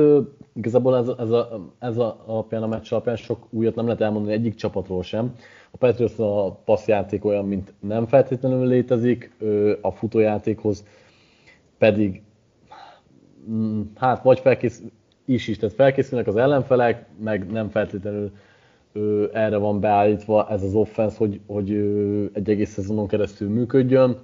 [0.54, 4.34] igazából ez, ez, a, ez a alapján, a meccs alapján sok újat nem lehet elmondani
[4.34, 5.36] egyik csapatról sem.
[5.72, 9.36] A Patriots a passzjáték olyan, mint nem feltétlenül létezik,
[9.82, 10.86] a futójátékhoz
[11.78, 12.22] pedig
[13.50, 14.82] mm, hát vagy felkész,
[15.28, 18.32] is is, tehát felkészülnek az ellenfelek, meg nem feltétlenül
[18.94, 24.18] ö, erre van beállítva ez az offense, hogy, hogy ö, egy egész szezonon keresztül működjön.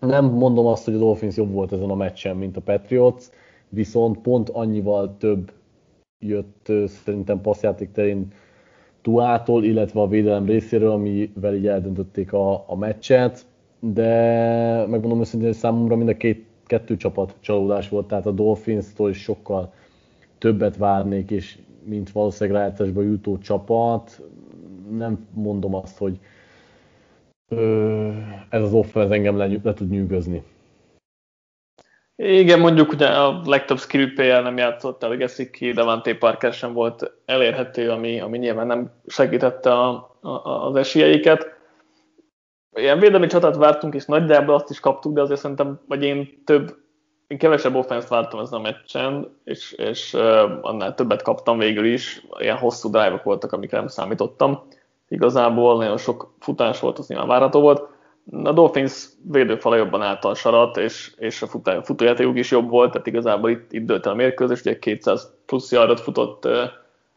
[0.00, 3.24] Nem mondom azt, hogy a Dolphins jobb volt ezen a meccsen, mint a Patriots,
[3.68, 5.52] viszont pont annyival több
[6.18, 8.26] jött ö, szerintem passzjáték terén
[9.02, 13.46] Tuától, illetve a védelem részéről, amivel így eldöntötték a, a meccset,
[13.80, 14.10] de
[14.86, 19.22] megmondom őszintén, hogy számomra mind a két, kettő csapat csalódás volt, tehát a Dolphins-tól is
[19.22, 19.72] sokkal
[20.38, 24.20] többet várnék, és mint valószínűleg rájátszásba jutó csapat,
[24.90, 26.18] nem mondom azt, hogy
[27.48, 28.10] ö,
[28.48, 30.42] ez az offense engem le, le tud nyűgözni.
[32.22, 37.90] Igen, mondjuk ugye a legtöbb skill nem játszott el, Gesicki, Devante Parker sem volt elérhető,
[37.90, 41.56] ami, ami nyilván nem segítette a, a, az esélyeiket.
[42.74, 46.76] Ilyen védelmi csatát vártunk, és nagyjából azt is kaptuk, de azért szerintem, vagy én több
[47.28, 50.14] én kevesebb offense vártam ezen a meccsen, és, és
[50.60, 52.22] annál többet kaptam végül is.
[52.38, 54.62] Ilyen hosszú drive voltak, amikre nem számítottam.
[55.08, 57.88] Igazából nagyon sok futás volt, az nyilván várható volt.
[58.42, 61.46] A Dolphins védőfala jobban állt a sarat, és, és a
[61.82, 65.72] futójátékuk is jobb volt, tehát igazából itt, itt dőlt el a mérkőzés, ugye 200 plusz
[65.72, 66.52] yardot futott uh,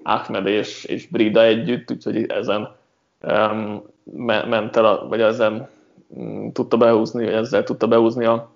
[0.03, 2.75] Ahmed és, és Brida együtt, úgyhogy ezen
[3.21, 3.83] um,
[4.25, 5.69] ment el, vagy ezen
[6.07, 8.51] um, tudta behúzni, vagy ezzel tudta behúzni a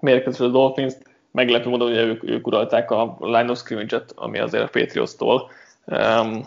[0.00, 0.94] mérkőzés a Dolphins,
[1.30, 5.50] meglepő módon, hogy ők, ők uralták a line of scrimmage-et, ami azért a Patriots-tól
[5.86, 6.44] um,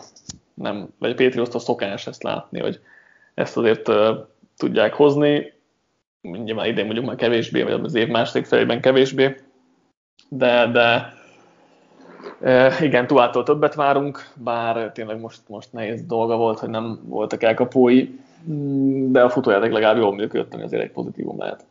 [0.54, 2.80] nem, vagy a Patriots-tól szokás ezt látni, hogy
[3.34, 4.16] ezt azért uh,
[4.56, 5.52] tudják hozni,
[6.20, 9.36] nyilván idén mondjuk már kevésbé, vagy az év második felében kevésbé,
[10.28, 11.14] de, de
[12.40, 17.42] uh, igen, túlától többet várunk, bár tényleg most, most nehéz dolga volt, hogy nem voltak
[17.42, 18.08] elkapói,
[19.10, 21.64] de a futójáték legalább jól működött, ami azért egy pozitívum lehet.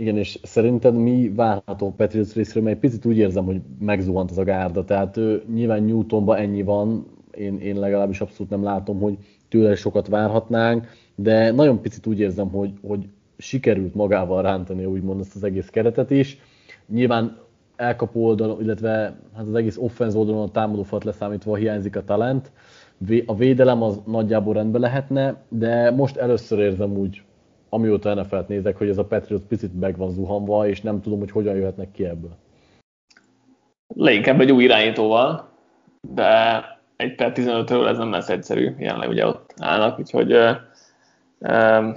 [0.00, 4.44] Igen, és szerinted mi várható Patriots részről, mert picit úgy érzem, hogy megzuhant az a
[4.44, 9.16] gárda, tehát ő, nyilván Newtonban ennyi van, én, én legalábbis abszolút nem látom, hogy
[9.48, 15.34] tőle sokat várhatnánk, de nagyon picit úgy érzem, hogy, hogy sikerült magával rántani úgymond ezt
[15.34, 16.38] az egész keretet is.
[16.86, 17.38] Nyilván
[17.76, 22.52] elkapó oldalon, illetve hát az egész offenz oldalon a támadó leszámítva hiányzik a talent.
[23.26, 27.22] A védelem az nagyjából rendben lehetne, de most először érzem úgy
[27.70, 31.30] amióta NFL-t nézek, hogy ez a Patriots picit meg van zuhanva, és nem tudom, hogy
[31.30, 32.36] hogyan jöhetnek ki ebből.
[33.94, 35.48] Leginkább egy új irányítóval,
[36.00, 36.62] de
[36.96, 40.50] egy per 15-ről ez nem lesz egyszerű, jelenleg ugye ott állnak, úgyhogy uh,
[41.38, 41.96] uh,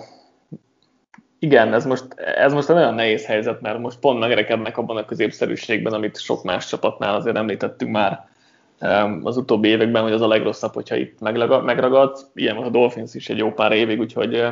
[1.39, 5.05] igen, ez most, ez most egy nagyon nehéz helyzet, mert most pont megrekednek abban a
[5.05, 8.27] középszerűségben, amit sok más csapatnál azért említettünk már
[8.81, 11.19] um, az utóbbi években, hogy az a legrosszabb, hogyha itt
[11.63, 12.25] megragadsz.
[12.33, 14.45] Ilyen a Dolphins is egy jó pár évig, úgyhogy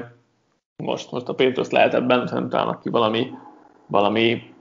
[0.82, 3.32] most, most a Pétros lehet ebben, nem találnak ki valami,
[3.88, 4.54] valami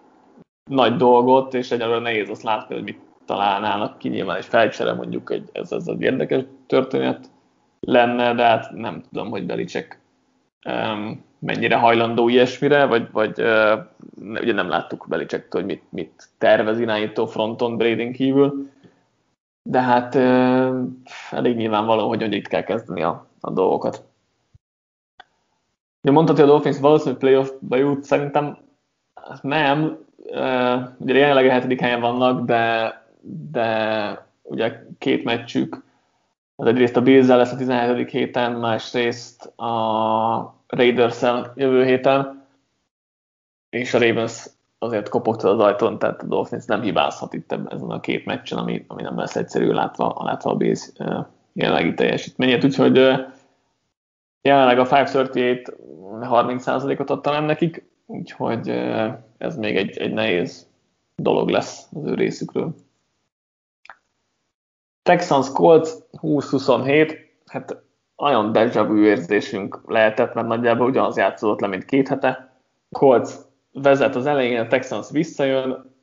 [0.71, 5.31] nagy dolgot, és egyelőre nehéz azt látni, hogy mit találnának ki, nyilván egy felcsere mondjuk
[5.31, 7.31] egy, ez, ez egy érdekes történet
[7.81, 10.01] lenne, de hát nem tudom, hogy Belicek
[10.69, 13.79] um, mennyire hajlandó ilyesmire, vagy, vagy uh,
[14.41, 18.69] ugye nem láttuk Belicsektől, hogy mit, mit tervez irányító fronton Brading kívül,
[19.63, 20.81] de hát uh,
[21.31, 24.10] elég nyilvánvaló, hogy, hogy itt kell kezdeni a, a dolgokat.
[26.03, 28.59] Ugye mondtad, hogy a Dolphins valószínűleg playoffba jut, szerintem
[29.43, 32.95] nem, uh, ugye jelenleg a hetedik helyen vannak, de,
[33.51, 35.83] de ugye két meccsük,
[36.57, 38.11] az egyrészt a bills lesz a 17.
[38.11, 41.21] héten, másrészt a raiders
[41.55, 42.47] jövő héten,
[43.71, 44.47] és a Ravens
[44.79, 48.85] azért kopott az ajtón, tehát a Dolphins nem hibázhat itt ezen a két meccsen, ami,
[48.89, 50.91] ami nem lesz egyszerű látva, látva a Bills
[51.53, 52.99] jelenlegi teljesítményét, úgyhogy
[54.43, 58.69] jelenleg a 538 30%-ot adta nem nekik, úgyhogy
[59.39, 60.69] ez még egy, egy nehéz
[61.17, 62.75] dolog lesz az ő részükről.
[65.03, 67.83] Texans Colts 20-27, hát
[68.17, 72.61] nagyon deja vu érzésünk lehetett, mert nagyjából ugyanaz játszódott le, mint két hete.
[72.91, 73.31] Colts
[73.73, 75.95] vezet az elején, a Texans visszajön,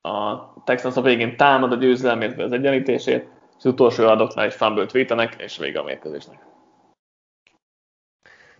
[0.00, 3.28] a Texans a végén támad a győzelemért az egyenlítését,
[3.58, 6.53] és az utolsó adoknál egy fumble vétenek, és vége a mérkőzésnek.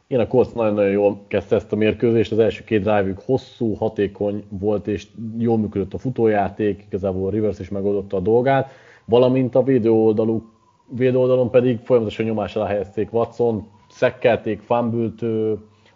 [0.06, 4.44] Én a Colts nagyon-nagyon jól kezdte ezt a mérkőzést, az első két drive hosszú, hatékony
[4.48, 5.06] volt, és
[5.38, 8.70] jól működött a futójáték, igazából a Rivers is megoldotta a dolgát,
[9.04, 10.52] valamint a védő oldaluk
[10.88, 15.28] védőoldalon pedig folyamatosan nyomás alá helyezték Watson, szekkelték, fumble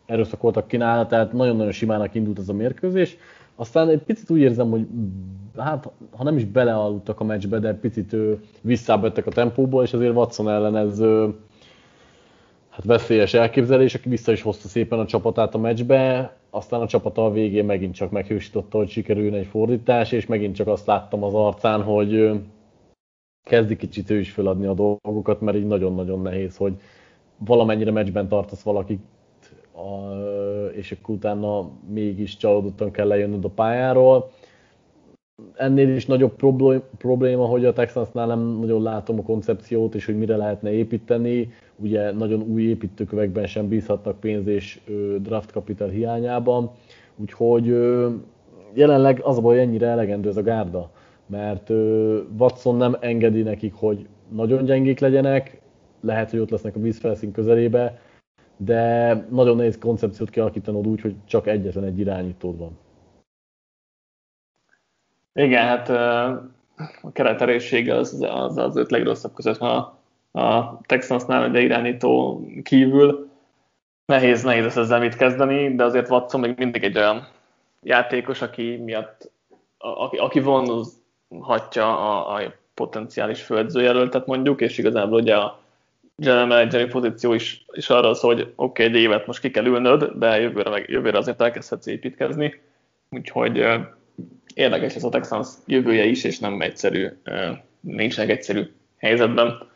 [0.06, 3.16] erőszakoltak ki nála, tehát nagyon-nagyon simának indult ez a mérkőzés.
[3.54, 4.86] Aztán egy picit úgy érzem, hogy
[5.56, 8.16] hát, ha nem is belealudtak a meccsbe, de picit
[8.60, 11.02] visszábettek a tempóból, és azért Watson ellen ez
[12.78, 17.24] hát veszélyes elképzelés, aki vissza is hozta szépen a csapatát a meccsbe, aztán a csapata
[17.24, 21.34] a végén megint csak meghősította, hogy sikerülne egy fordítás, és megint csak azt láttam az
[21.34, 22.40] arcán, hogy
[23.42, 26.74] kezdi kicsit ő is feladni a dolgokat, mert így nagyon-nagyon nehéz, hogy
[27.38, 29.00] valamennyire meccsben tartasz valakit,
[30.72, 34.30] és akkor utána mégis csalódottan kell lejönnöd a pályáról.
[35.54, 36.34] Ennél is nagyobb
[36.98, 41.52] probléma, hogy a Texansnál nem nagyon látom a koncepciót, és hogy mire lehetne építeni.
[41.78, 44.80] Ugye nagyon új építőkövekben sem bízhatnak pénz és
[45.18, 46.70] draft capital hiányában.
[47.16, 47.66] Úgyhogy
[48.72, 50.90] jelenleg az a baj, ennyire elegendő ez a gárda
[51.28, 51.70] mert
[52.38, 55.60] Watson nem engedi nekik, hogy nagyon gyengék legyenek,
[56.00, 58.00] lehet, hogy ott lesznek a vízfelszín közelébe,
[58.56, 62.78] de nagyon nehéz koncepciót kialakítanod úgy, hogy csak egyetlen egy irányítód van.
[65.32, 65.88] Igen, hát
[67.02, 69.97] a kereteréssége az, az az öt legrosszabb között a,
[70.32, 73.30] a Texansnál, ugye irányító kívül.
[74.06, 77.28] Nehéz, nehéz ezzel mit kezdeni, de azért Watson még mindig egy olyan
[77.82, 79.30] játékos, aki miatt,
[79.78, 81.00] aki, aki van az
[81.40, 85.60] hatja a, a potenciális főedzőjelöltet mondjuk, és igazából ugye a
[86.16, 89.64] general manager pozíció is, is arra szól, hogy oké, okay, egy évet most ki kell
[89.64, 92.60] ülnöd, de jövőre, meg, jövőre azért elkezdhetsz építkezni,
[93.10, 93.74] úgyhogy uh,
[94.54, 98.62] érdekes ez a Texans jövője is, és nem egyszerű, uh, nincsenek egyszerű
[98.96, 99.66] helyzetben.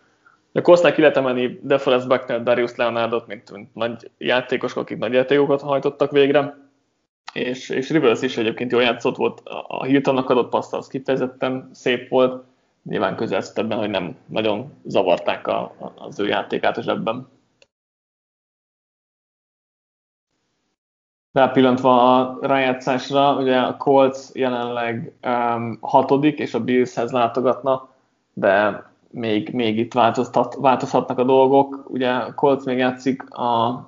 [0.52, 5.12] A Kosznak ki lehet emelni DeForest Buckner, Darius Leonardot, mint, mint nagy játékosok, akik nagy
[5.12, 6.56] játékokat hajtottak végre.
[7.32, 12.08] És, és Rivers is egyébként jól játszott volt, a Hiltonnak adott paszt az kifejezetten szép
[12.08, 12.44] volt,
[12.82, 17.28] nyilván közelszett ebben, hogy nem nagyon zavarták a, az ő játékát a zsebben.
[21.32, 27.88] Rápillantva a rájátszásra, ugye a Colts jelenleg um, hatodik, és a Billshez látogatna,
[28.32, 31.84] de még, még itt változtat, változhatnak a dolgok.
[31.88, 33.80] Ugye a Colts még játszik a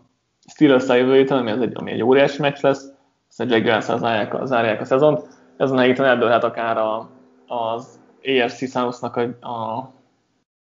[0.46, 2.92] Steelers jövő héten, ami, egy, ami egy óriási meccs lesz,
[3.38, 5.22] Jack Grant zárják, zárják a szezont.
[5.56, 7.08] Ezen a héten eldőlhet akár a,
[7.46, 9.90] az AFC South-nak a, a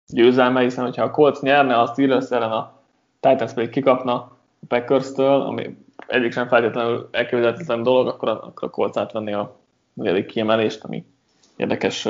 [0.08, 2.74] győzelme, hiszen hogyha a Colts nyerne, a Steelers ellen a
[3.20, 5.78] Titans pedig kikapna a Packers-től, ami
[6.08, 9.56] egyik sem feltétlenül elképzelhetetlen dolog, akkor a, akkor a Colts átvenni a
[9.94, 11.06] negyedik kiemelést, ami
[11.56, 12.08] érdekes,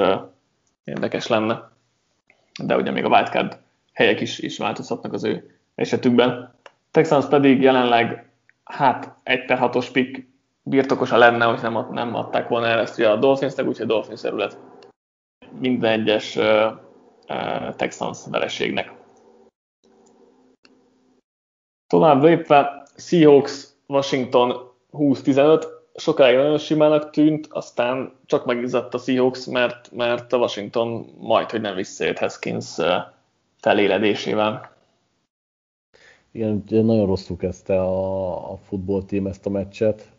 [0.84, 1.71] érdekes lenne.
[2.64, 3.58] De ugye még a wildcard
[3.94, 6.54] helyek is, is változhatnak az ő esetükben.
[6.92, 8.30] Texans pedig jelenleg
[8.64, 10.28] hát egy per hatos pick
[10.64, 14.58] birtokosa lenne, hogy nem, nem adták volna el ezt a Dolphinsnek, úgyhogy Dolphins terület
[15.60, 16.72] minden egyes uh,
[17.30, 18.92] uh, Texans vereségnek.
[21.88, 25.66] Tovább lépve, Seahawks Washington 20-15,
[25.96, 31.62] sokáig nagyon simának tűnt, aztán csak megizzadt a Seahawks, mert, mert a Washington majd, hogy
[31.62, 32.76] nem visszajött Haskins
[33.58, 34.76] feléledésével.
[36.32, 40.12] Igen, nagyon rosszul kezdte a, a futball team ezt a meccset.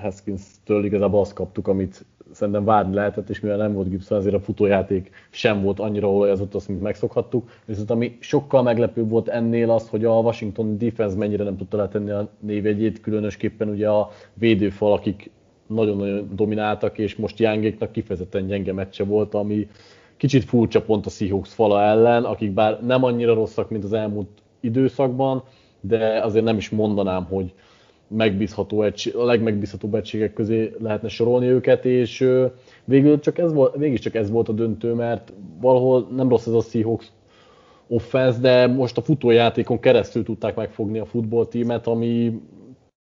[0.00, 4.40] Haskins-től igazából azt kaptuk, amit szerintem várni lehetett, és mivel nem volt Gibson, azért a
[4.40, 7.50] futójáték sem volt annyira olajozott azt, mint megszokhattuk.
[7.64, 12.10] Viszont ami sokkal meglepőbb volt ennél az, hogy a Washington defense mennyire nem tudta letenni
[12.10, 15.30] a névjegyét, különösképpen ugye a védőfal, akik
[15.66, 19.68] nagyon-nagyon domináltak, és most Youngéknak kifejezetten gyenge meccse volt, ami
[20.16, 24.28] kicsit furcsa pont a Seahawks fala ellen, akik bár nem annyira rosszak, mint az elmúlt
[24.60, 25.42] időszakban,
[25.80, 27.54] de azért nem is mondanám, hogy
[28.08, 32.30] megbízható egység, a legmegbízhatóbb egységek közé lehetne sorolni őket, és
[32.84, 36.52] végül csak ez volt, végig csak ez volt a döntő, mert valahol nem rossz ez
[36.52, 37.06] a Seahawks
[37.88, 42.40] offense, de most a futójátékon keresztül tudták megfogni a futballtímet, ami,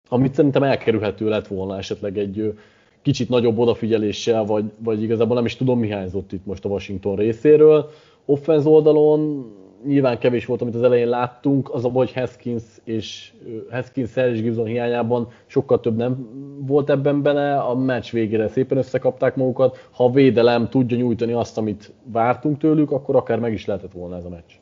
[0.09, 2.55] amit szerintem elkerülhető lett volna esetleg egy
[3.03, 7.17] kicsit nagyobb odafigyeléssel, vagy, vagy igazából nem is tudom, mi hiányzott itt most a Washington
[7.17, 7.91] részéről.
[8.25, 9.51] Offense oldalon
[9.87, 13.33] nyilván kevés volt, amit az elején láttunk, az a hogy Haskins és
[13.71, 16.29] Haskins és Gibson hiányában sokkal több nem
[16.67, 21.59] volt ebben benne, a meccs végére szépen összekapták magukat, ha a védelem tudja nyújtani azt,
[21.59, 24.53] amit vártunk tőlük, akkor akár meg is lehetett volna ez a meccs.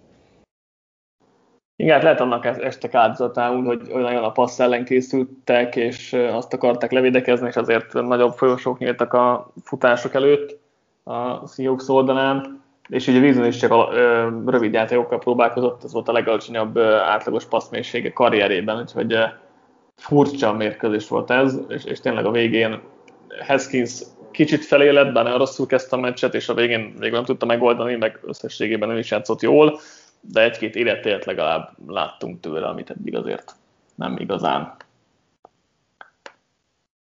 [1.76, 6.92] Igen, hát lehet annak estek áldozatául, hogy olyan a passz ellen készültek, és azt akarták
[6.92, 10.58] levédekezni, és azért nagyobb folyosók nyíltak a futások előtt
[11.02, 16.08] a Seahawks oldalán és ugye Wilson is csak a ö, rövid játékokkal próbálkozott, ez volt
[16.08, 19.24] a legalacsonyabb átlagos passzmélysége karrierében, úgyhogy ö,
[19.96, 22.80] furcsa mérkőzés volt ez, és, és tényleg a végén
[23.46, 27.24] Haskins kicsit felé lett, bár nagyon rosszul kezdte a meccset, és a végén végül nem
[27.24, 29.80] tudta megoldani, meg összességében nem is játszott jól,
[30.20, 33.54] de egy-két életélet legalább láttunk tőle, amit eddig azért
[33.94, 34.76] nem igazán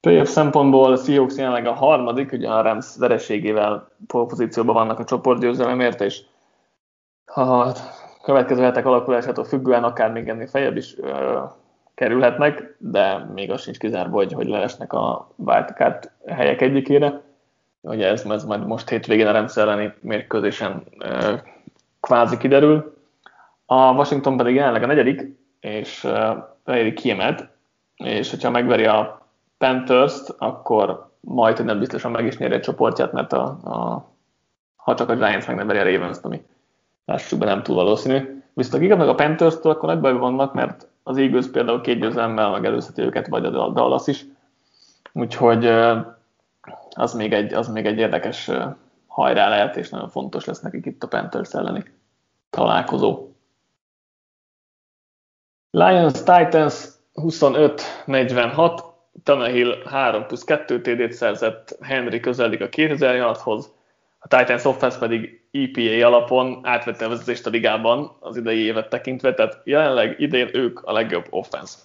[0.01, 6.01] Playoff szempontból a Seahawks jelenleg a harmadik, ugye a Rams vereségével pozícióban vannak a csoportgyőzelemért,
[6.01, 6.21] és
[7.25, 7.73] ha a
[8.23, 11.39] következő hetek alakulásától függően akár még ennél fejebb is ö,
[11.95, 17.21] kerülhetnek, de még az sincs kizárva, hogy, hogy leesnek a wildcard helyek egyikére.
[17.81, 21.33] Ugye ez, ez majd most hétvégén a Rams elleni mérkőzésen ö,
[21.99, 22.97] kvázi kiderül.
[23.65, 26.31] A Washington pedig jelenleg a negyedik, és ö,
[26.63, 27.47] negyedik kiemelt,
[27.95, 29.18] és hogyha megveri a
[29.59, 34.05] Panthers-t, akkor majd, nem biztosan meg is nyeri a csoportját, mert a, a,
[34.75, 36.45] ha csak a Giants meg nem a Ravens-t, ami
[37.05, 38.43] lássuk be nem túl valószínű.
[38.53, 42.49] Viszont akik meg a Panthers-től, akkor nagy bajban vannak, mert az Eagles például két győzelemmel
[42.49, 44.25] megelőzheti őket, vagy a Dallas is.
[45.13, 45.65] Úgyhogy
[46.89, 48.51] az még egy, az még egy érdekes
[49.07, 51.83] hajrá lehet, és nagyon fontos lesz nekik itt a Panthers elleni
[52.49, 53.27] találkozó.
[55.71, 58.83] Lions Titans 25-46,
[59.23, 63.73] Tannehill 3 plusz 2 TD-t szerzett, Henry közeledik a 2000 yardhoz,
[64.19, 69.33] a Titans offense pedig EPA alapon átvette a vezetést a ligában az idei évet tekintve,
[69.33, 71.77] tehát jelenleg idén ők a legjobb offense.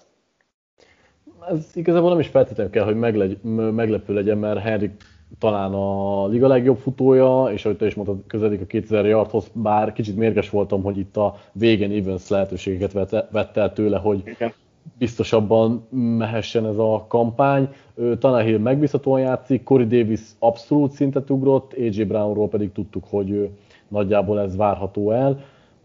[1.49, 4.91] Ez igazából nem is feltétlenül kell, hogy meglegy, meglepő legyen, mert Henry
[5.39, 9.93] talán a liga legjobb futója, és ahogy te is mondtad, közeledik a 2000 yardhoz, bár
[9.93, 14.53] kicsit mérges voltam, hogy itt a végén Evans lehetőségeket vette el tőle, hogy Igen
[14.99, 17.69] biztosabban mehessen ez a kampány.
[18.19, 23.51] Tannehill megbízhatóan játszik, Corey Davis abszolút szintet ugrott, AJ Brownról pedig tudtuk, hogy
[23.89, 25.41] nagyjából ez várható el.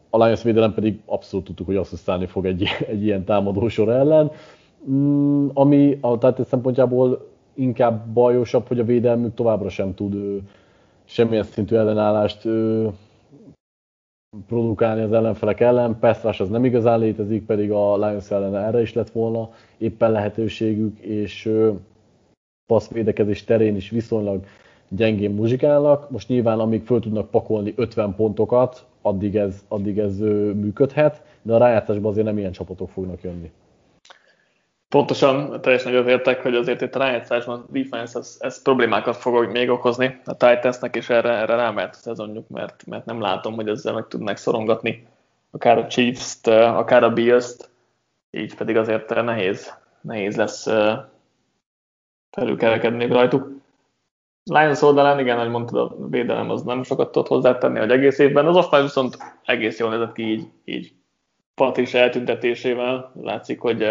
[0.09, 4.31] A Lions védelem pedig abszolút tudtuk, hogy asszisztálni fog egy, egy ilyen támadósor ellen.
[4.89, 10.41] Mm, ami a Titans szempontjából inkább bajosabb, hogy a védelmük továbbra sem tud
[11.05, 12.47] semmilyen szintű ellenállást
[14.47, 15.99] produkálni az ellenfelek ellen.
[15.99, 20.99] Pesztrás az nem igazán létezik, pedig a Lions ellen erre is lett volna éppen lehetőségük,
[20.99, 21.51] és
[22.65, 24.43] passzvédekezés terén is viszonylag
[24.89, 26.09] gyengén muzsikálnak.
[26.09, 30.17] Most nyilván amíg föl tudnak pakolni 50 pontokat, addig ez, addig ez
[30.53, 33.51] működhet, de a rájátszásban azért nem ilyen csapatok fognak jönni.
[34.89, 39.69] Pontosan, teljesen egyetértek, hogy azért itt a rájátszásban a defense ez, ez problémákat fog még
[39.69, 43.93] okozni a Titansnek, és erre, erre rámert a szezonjuk, mert, mert nem látom, hogy ezzel
[43.93, 45.07] meg tudnak szorongatni
[45.51, 47.69] akár a Chiefs-t, akár a Bills-t,
[48.31, 50.67] így pedig azért nehéz, nehéz lesz
[52.31, 53.57] felülkerekedni rajtuk.
[54.43, 58.47] Lions oldalán, igen, ahogy mondtad, a védelem az nem sokat tudott hozzátenni, hogy egész évben.
[58.47, 60.93] Az offense viszont egész jól nézett ki így, így
[61.53, 63.11] Patris eltüntetésével.
[63.21, 63.87] Látszik, hogy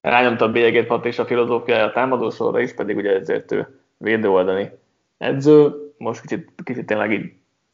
[0.00, 4.70] rányomta a bélyegét Pat és a filozófiája a támadósorra is, pedig ugye ezért ő védőoldani
[5.18, 5.72] edző.
[5.98, 7.32] Most kicsit, kicsit tényleg így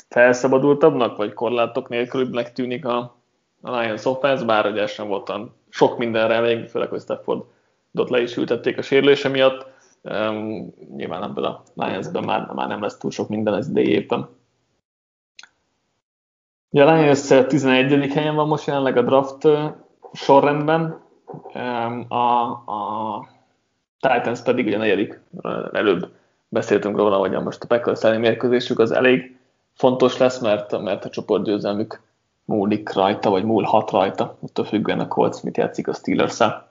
[0.09, 3.17] felszabadultabbnak, vagy korlátok nélkülűbbnek tűnik a,
[3.61, 8.37] a Lions offense, bár ugye sem voltan sok mindenre még, főleg, hogy Staffordot le is
[8.37, 9.67] ültették a sérülése miatt.
[10.03, 14.29] Um, nyilván ebből a Lions-ben már, már nem lesz túl sok minden az idei éppen.
[16.71, 18.13] Ugye a Lions 11.
[18.13, 19.49] helyen van most jelenleg a draft
[20.13, 21.04] sorrendben,
[22.09, 23.29] a, a
[24.01, 25.21] Titans pedig ugye negyedik,
[25.73, 26.09] előbb
[26.49, 29.37] beszéltünk róla, hogy most a Packers elleni mérkőzésük az elég
[29.75, 32.01] fontos lesz, mert, mert a csoportgyőzelmük
[32.45, 36.71] múlik rajta, vagy múlhat rajta, attól függően a Colts mit játszik a steelers -el.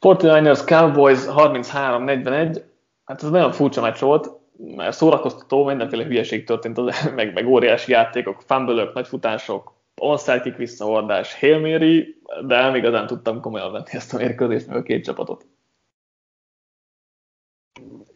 [0.00, 2.62] 49ers Cowboys 33-41,
[3.04, 4.30] hát ez nagyon furcsa meccs volt,
[4.76, 11.40] mert szórakoztató, mindenféle hülyeség történt, az, meg, meg óriási játékok, fumble nagy futások, onside visszahordás,
[11.40, 15.46] Hail Mary, de nem igazán tudtam komolyan venni ezt a mérkőzést, meg a két csapatot.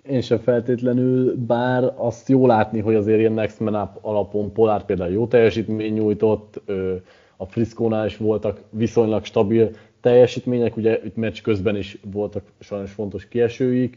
[0.02, 4.84] Én sem feltétlenül, bár azt jó látni, hogy azért ilyen Next Man Up alapon Polár
[4.84, 6.60] például jó teljesítmény nyújtott,
[7.36, 9.70] a Frisco-nál is voltak viszonylag stabil
[10.00, 13.96] teljesítmények, ugye itt meccs közben is voltak sajnos fontos kiesőik.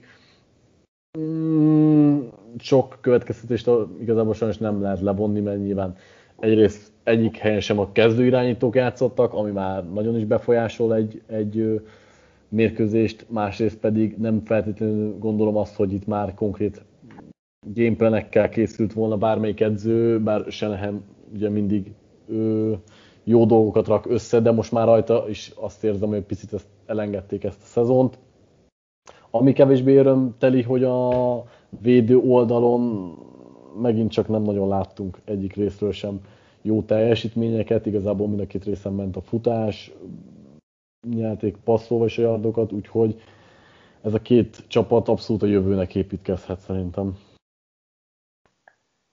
[1.18, 2.20] Mm,
[2.58, 3.70] sok következtetést
[4.02, 5.96] igazából sajnos nem lehet levonni, mert nyilván
[6.40, 11.82] egyrészt egyik helyen sem a kezdőirányítók játszottak, ami már nagyon is befolyásol egy, egy
[12.49, 16.82] mérkőzést, másrészt pedig nem feltétlenül gondolom azt, hogy itt már konkrét
[17.74, 21.03] gameplanekkel készült volna bármelyik edző, bár Shanahan
[21.34, 21.91] ugye mindig
[22.30, 22.74] ö,
[23.24, 27.43] jó dolgokat rak össze, de most már rajta is azt érzem, hogy picit ezt elengedték
[27.43, 28.18] ezt a szezont.
[29.32, 31.43] Ami kevésbé örömteli, hogy a
[31.82, 33.14] védő oldalon
[33.82, 36.20] megint csak nem nagyon láttunk egyik részről sem
[36.66, 39.91] jó teljesítményeket, igazából mind a két részen ment a futás,
[41.09, 43.22] nyelték passzolva is a yardokat, úgyhogy
[44.01, 47.18] ez a két csapat abszolút a jövőnek építkezhet szerintem.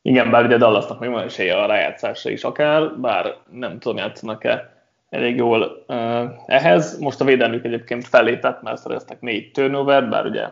[0.03, 4.85] Igen, bár ugye Dallasnak még van esélye a rájátszásra is akár, bár nem tudom, játszanak-e
[5.09, 6.99] elég jól uh, ehhez.
[6.99, 10.49] Most a védelmük egyébként fellépett, mert szereztek négy turnover, bár ugye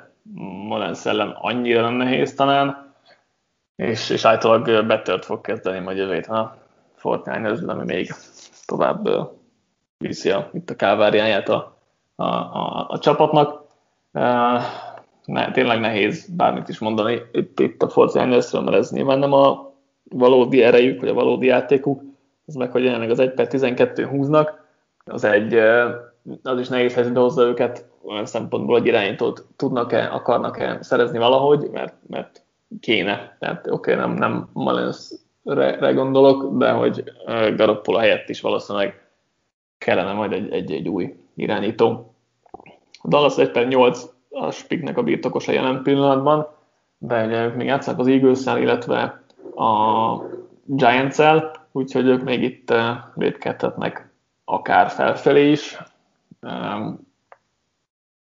[0.68, 2.94] Molens ellen annyira nem nehéz talán,
[3.76, 6.59] és, és általában betört fog kezdeni majd jövő héten a
[7.00, 8.12] Fortnite, ami még
[8.66, 9.08] tovább
[9.98, 11.78] viszi a, itt a káváriáját a,
[12.14, 13.64] a, a, a csapatnak.
[15.24, 19.72] Ne, tényleg nehéz bármit is mondani itt, itt a Fortnite-ről, mert ez nyilván nem a
[20.10, 22.02] valódi erejük, vagy a valódi játékuk,
[22.46, 24.64] az meg, hogy jelenleg az 1 per 12 húznak,
[25.04, 25.54] az egy,
[26.42, 31.94] az is nehéz helyzetbe hozza őket olyan szempontból, hogy irányítót tudnak-e, akarnak-e szerezni valahogy, mert,
[32.06, 32.42] mert
[32.80, 33.36] kéne.
[33.38, 34.48] Tehát oké, okay, nem, nem
[35.54, 37.04] Malensre gondolok, de hogy
[37.56, 39.08] Garoppolo helyett is valószínűleg
[39.78, 42.14] kellene majd egy, egy, egy új irányító.
[43.02, 46.48] A Dallas 1 per 8 a Spiknek a birtokosa jelen pillanatban,
[46.98, 49.22] de ugye ők még játszanak az eagles illetve
[49.54, 50.14] a
[50.64, 52.72] Giants-el, úgyhogy ők még itt
[53.14, 54.10] védkedhetnek
[54.44, 55.78] akár felfelé is.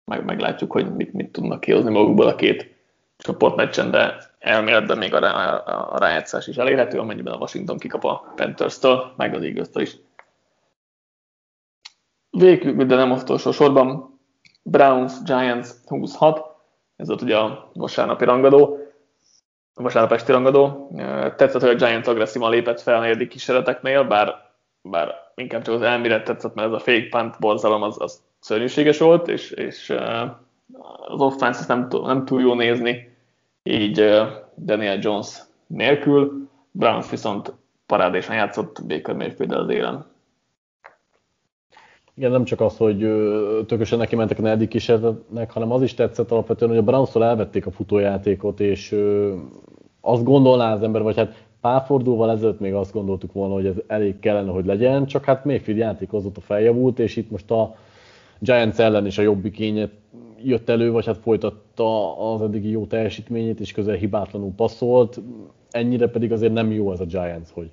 [0.05, 2.75] Meg, meglátjuk, hogy mit, mit tudnak kihozni magukból a két
[3.17, 4.17] csoportmeccsen, de
[4.48, 9.34] elméletben még a, a, a rájátszás is elérhető, amennyiben a Washington kikap a Panthers-től, meg
[9.34, 9.95] az eagles is.
[12.30, 14.20] Végül, de nem utolsó sorban,
[14.64, 16.45] Browns Giants 26,
[16.95, 18.78] ez volt ugye a vasárnapi rangadó,
[19.74, 20.91] a vasárnap esti rangadó.
[21.36, 24.36] Tetszett, hogy a Giants agresszívan lépett fel a negyedik kísérleteknél, bár,
[24.82, 28.98] bár inkább csak az elmélet tetszett, mert ez a fake punt borzalom az, az szörnyűséges
[28.98, 29.93] volt, és, és
[31.08, 33.16] az offense nem, nem túl jó nézni,
[33.68, 34.03] így
[34.57, 36.47] Daniel Jones nélkül.
[36.72, 37.53] Browns viszont
[37.86, 40.05] parádésan játszott Baker Mayfield az élen.
[42.13, 42.97] Igen, nem csak az, hogy
[43.65, 47.65] tökösen neki mentek a negyedik kísérletnek, hanem az is tetszett alapvetően, hogy a browns elvették
[47.65, 48.95] a futójátékot, és
[50.01, 53.76] azt gondolná az ember, vagy hát pár fordulóval ezelőtt még azt gondoltuk volna, hogy ez
[53.88, 57.76] elég kellene, hogy legyen, csak hát Mayfield játék azóta feljavult, és itt most a
[58.39, 59.59] Giants ellen is a jobbik
[60.44, 65.22] jött elő, vagy hát folytatta az eddigi jó teljesítményét, és közel hibátlanul passzolt.
[65.72, 67.72] Ennyire pedig azért nem jó ez a Giants, hogy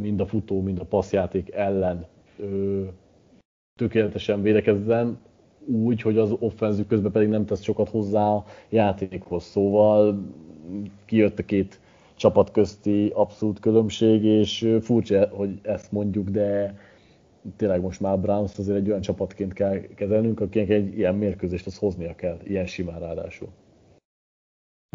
[0.00, 2.06] mind a futó, mind a passzjáték ellen
[3.78, 5.18] tökéletesen védekezzen,
[5.66, 9.44] úgy, hogy az offenzív közben pedig nem tesz sokat hozzá a játékhoz.
[9.44, 10.18] Szóval
[11.04, 11.80] kijött a két
[12.14, 16.78] csapat közti abszolút különbség, és furcsa, hogy ezt mondjuk, de
[17.56, 21.78] tényleg most már Browns azért egy olyan csapatként kell kezelnünk, akinek egy ilyen mérkőzést az
[21.78, 23.48] hoznia kell, ilyen simán ráadásul.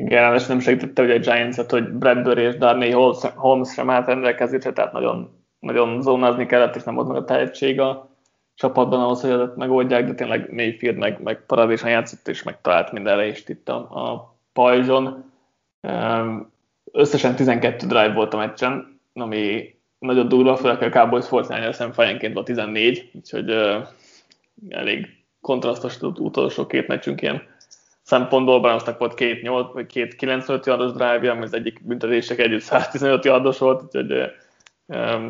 [0.02, 2.92] Igen, és nem segítette hogy a Giants-et, hogy Bradbury és Darnay
[3.36, 7.80] Holmes sem állt rendelkezésre, tehát nagyon, nagyon zónázni kellett, és nem volt meg a tehetség
[7.80, 8.10] a
[8.56, 13.28] csapatban ahhoz, hogy ezt megoldják, de tényleg Mayfield meg, meg paradésan játszott, és megtalált mindenre
[13.28, 15.32] is itt a, a pajzson.
[16.92, 22.34] Összesen 12 drive volt a meccsen, ami nagyon durva, főleg a Cowboys Fortnite szem fejenként
[22.34, 23.88] volt 14, úgyhogy uh,
[24.70, 25.08] elég
[25.42, 27.42] kontrasztos utolsó két meccsünk ilyen
[28.04, 28.60] szempontból.
[28.60, 33.26] Brownsnak volt két, 8, vagy két 95 yardos drive ami az egyik büntetések együtt 115
[33.26, 34.32] yardos volt, úgyhogy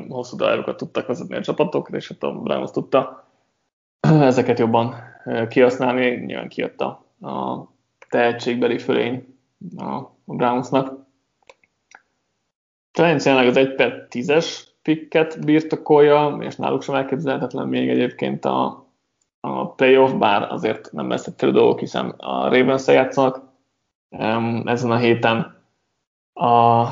[0.07, 3.28] hosszú drive tudtak vezetni a csapatok, és hát a Browns tudta
[4.32, 4.95] ezeket jobban
[5.49, 7.67] kihasználni, nyilván kijött a, a
[8.09, 9.36] tehetségbeli fölény
[9.78, 11.07] a Brownsnak.
[12.92, 18.86] Talán jelenleg az 1 per 10-es pikket birtokolja, és náluk sem elképzelhetetlen még egyébként a,
[19.40, 23.42] a playoff, bár azért nem lesz egyszerű dolgok, hiszen a ravens játszanak
[24.66, 25.58] ezen a héten.
[26.34, 26.86] A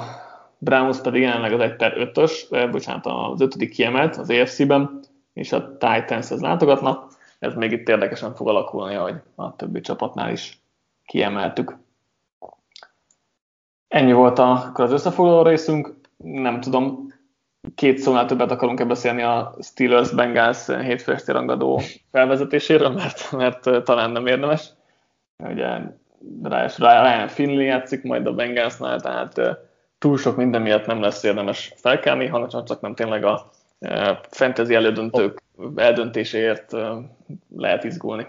[0.58, 5.00] Browns pedig jelenleg az 1 per 5-ös, bocsánat, az ötödik kiemelt az AFC-ben,
[5.34, 7.08] és a Titans az látogatnak.
[7.40, 10.62] Ez még itt érdekesen fog alakulni, ahogy a többi csapatnál is
[11.06, 11.78] kiemeltük.
[13.88, 15.96] Ennyi volt a, az összefoglaló részünk.
[16.18, 17.14] Nem tudom,
[17.76, 21.82] két szónál többet akarunk-e beszélni a Steelers Bengals hétfő esti rangadó
[22.12, 24.70] felvezetéséről, mert, mert talán nem érdemes.
[25.44, 25.80] Ugye
[26.78, 29.42] Ryan Finley játszik majd a Bengalsnál, tehát
[29.98, 33.50] túl sok minden miatt nem lesz érdemes felkelni, hanem csak nem tényleg a
[34.30, 35.42] fantasy elődöntők
[35.76, 36.72] eldöntéséért
[37.56, 38.28] lehet izgulni.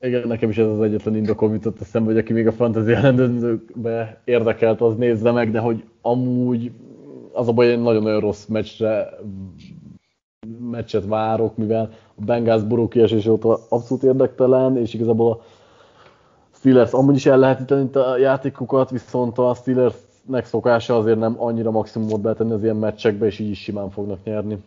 [0.00, 4.20] Igen, nekem is ez az egyetlen indokom jutott eszembe, hogy aki még a fantasy elődöntőkbe
[4.24, 6.72] érdekelt, az nézze meg, de hogy amúgy
[7.32, 9.08] az a baj, hogy nagyon-nagyon rossz meccsre,
[10.70, 17.14] meccset várok, mivel a Bengals buró kiesés óta abszolút érdektelen, és igazából a Steelers amúgy
[17.14, 22.52] is el lehet itt a játékokat, viszont a Steelersnek szokása azért nem annyira maximumot betenni
[22.52, 24.58] az ilyen meccsekbe, és így is simán fognak nyerni.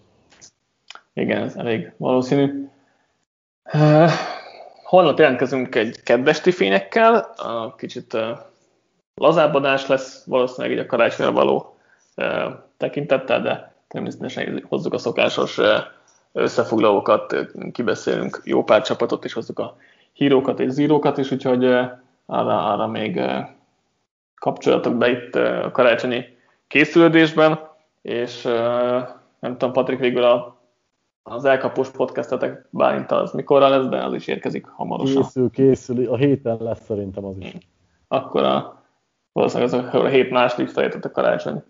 [1.13, 2.67] Igen, ez elég valószínű.
[4.89, 8.17] Holnap jelentkezünk egy kedves fényekkel, a kicsit
[9.15, 11.77] lazább adás lesz valószínűleg így a karácsonyra való
[12.77, 15.59] tekintettel, de természetesen hozzuk a szokásos
[16.31, 17.35] összefoglalókat,
[17.71, 19.77] kibeszélünk jó pár csapatot, és hozzuk a
[20.13, 21.65] hírókat és zírókat is, úgyhogy
[22.25, 23.21] arra, arra még
[24.35, 26.37] kapcsolatok be itt a karácsonyi
[26.67, 27.59] készülődésben,
[28.01, 28.41] és
[29.39, 30.58] nem tudom, Patrik, végül a,
[31.29, 35.21] az elkapós podcastetek Bálint az mikorra lesz, de az is érkezik hamarosan.
[35.21, 37.57] Készül, készül, a héten lesz szerintem az is.
[38.07, 38.83] Akkor a,
[39.31, 41.63] valószínűleg az a, hét második felét a karácsony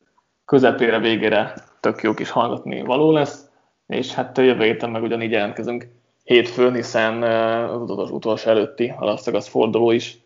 [0.45, 3.49] közepére, végére tök jó kis hallgatni való lesz,
[3.87, 5.87] és hát jövő héten meg ugyanígy jelentkezünk
[6.23, 10.17] hétfőn, hiszen az utolsó, utolsó előtti a Las Vegas forduló is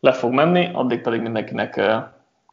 [0.00, 1.80] le fog menni, addig pedig mindenkinek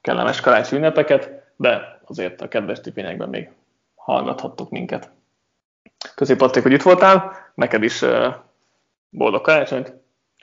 [0.02, 3.50] kellemes karácsony ünnepeket, de azért a kedves tipényekben még
[3.96, 5.12] hallgathattok minket.
[6.16, 8.04] Köszönöm Patrik, hogy itt voltál, neked is
[9.10, 9.94] boldog karácsonyt,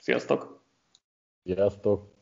[0.01, 0.63] sziasztok!
[1.43, 2.17] Sziasztok!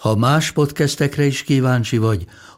[0.00, 2.24] Ha más podcastekre is kíváncsi vagy,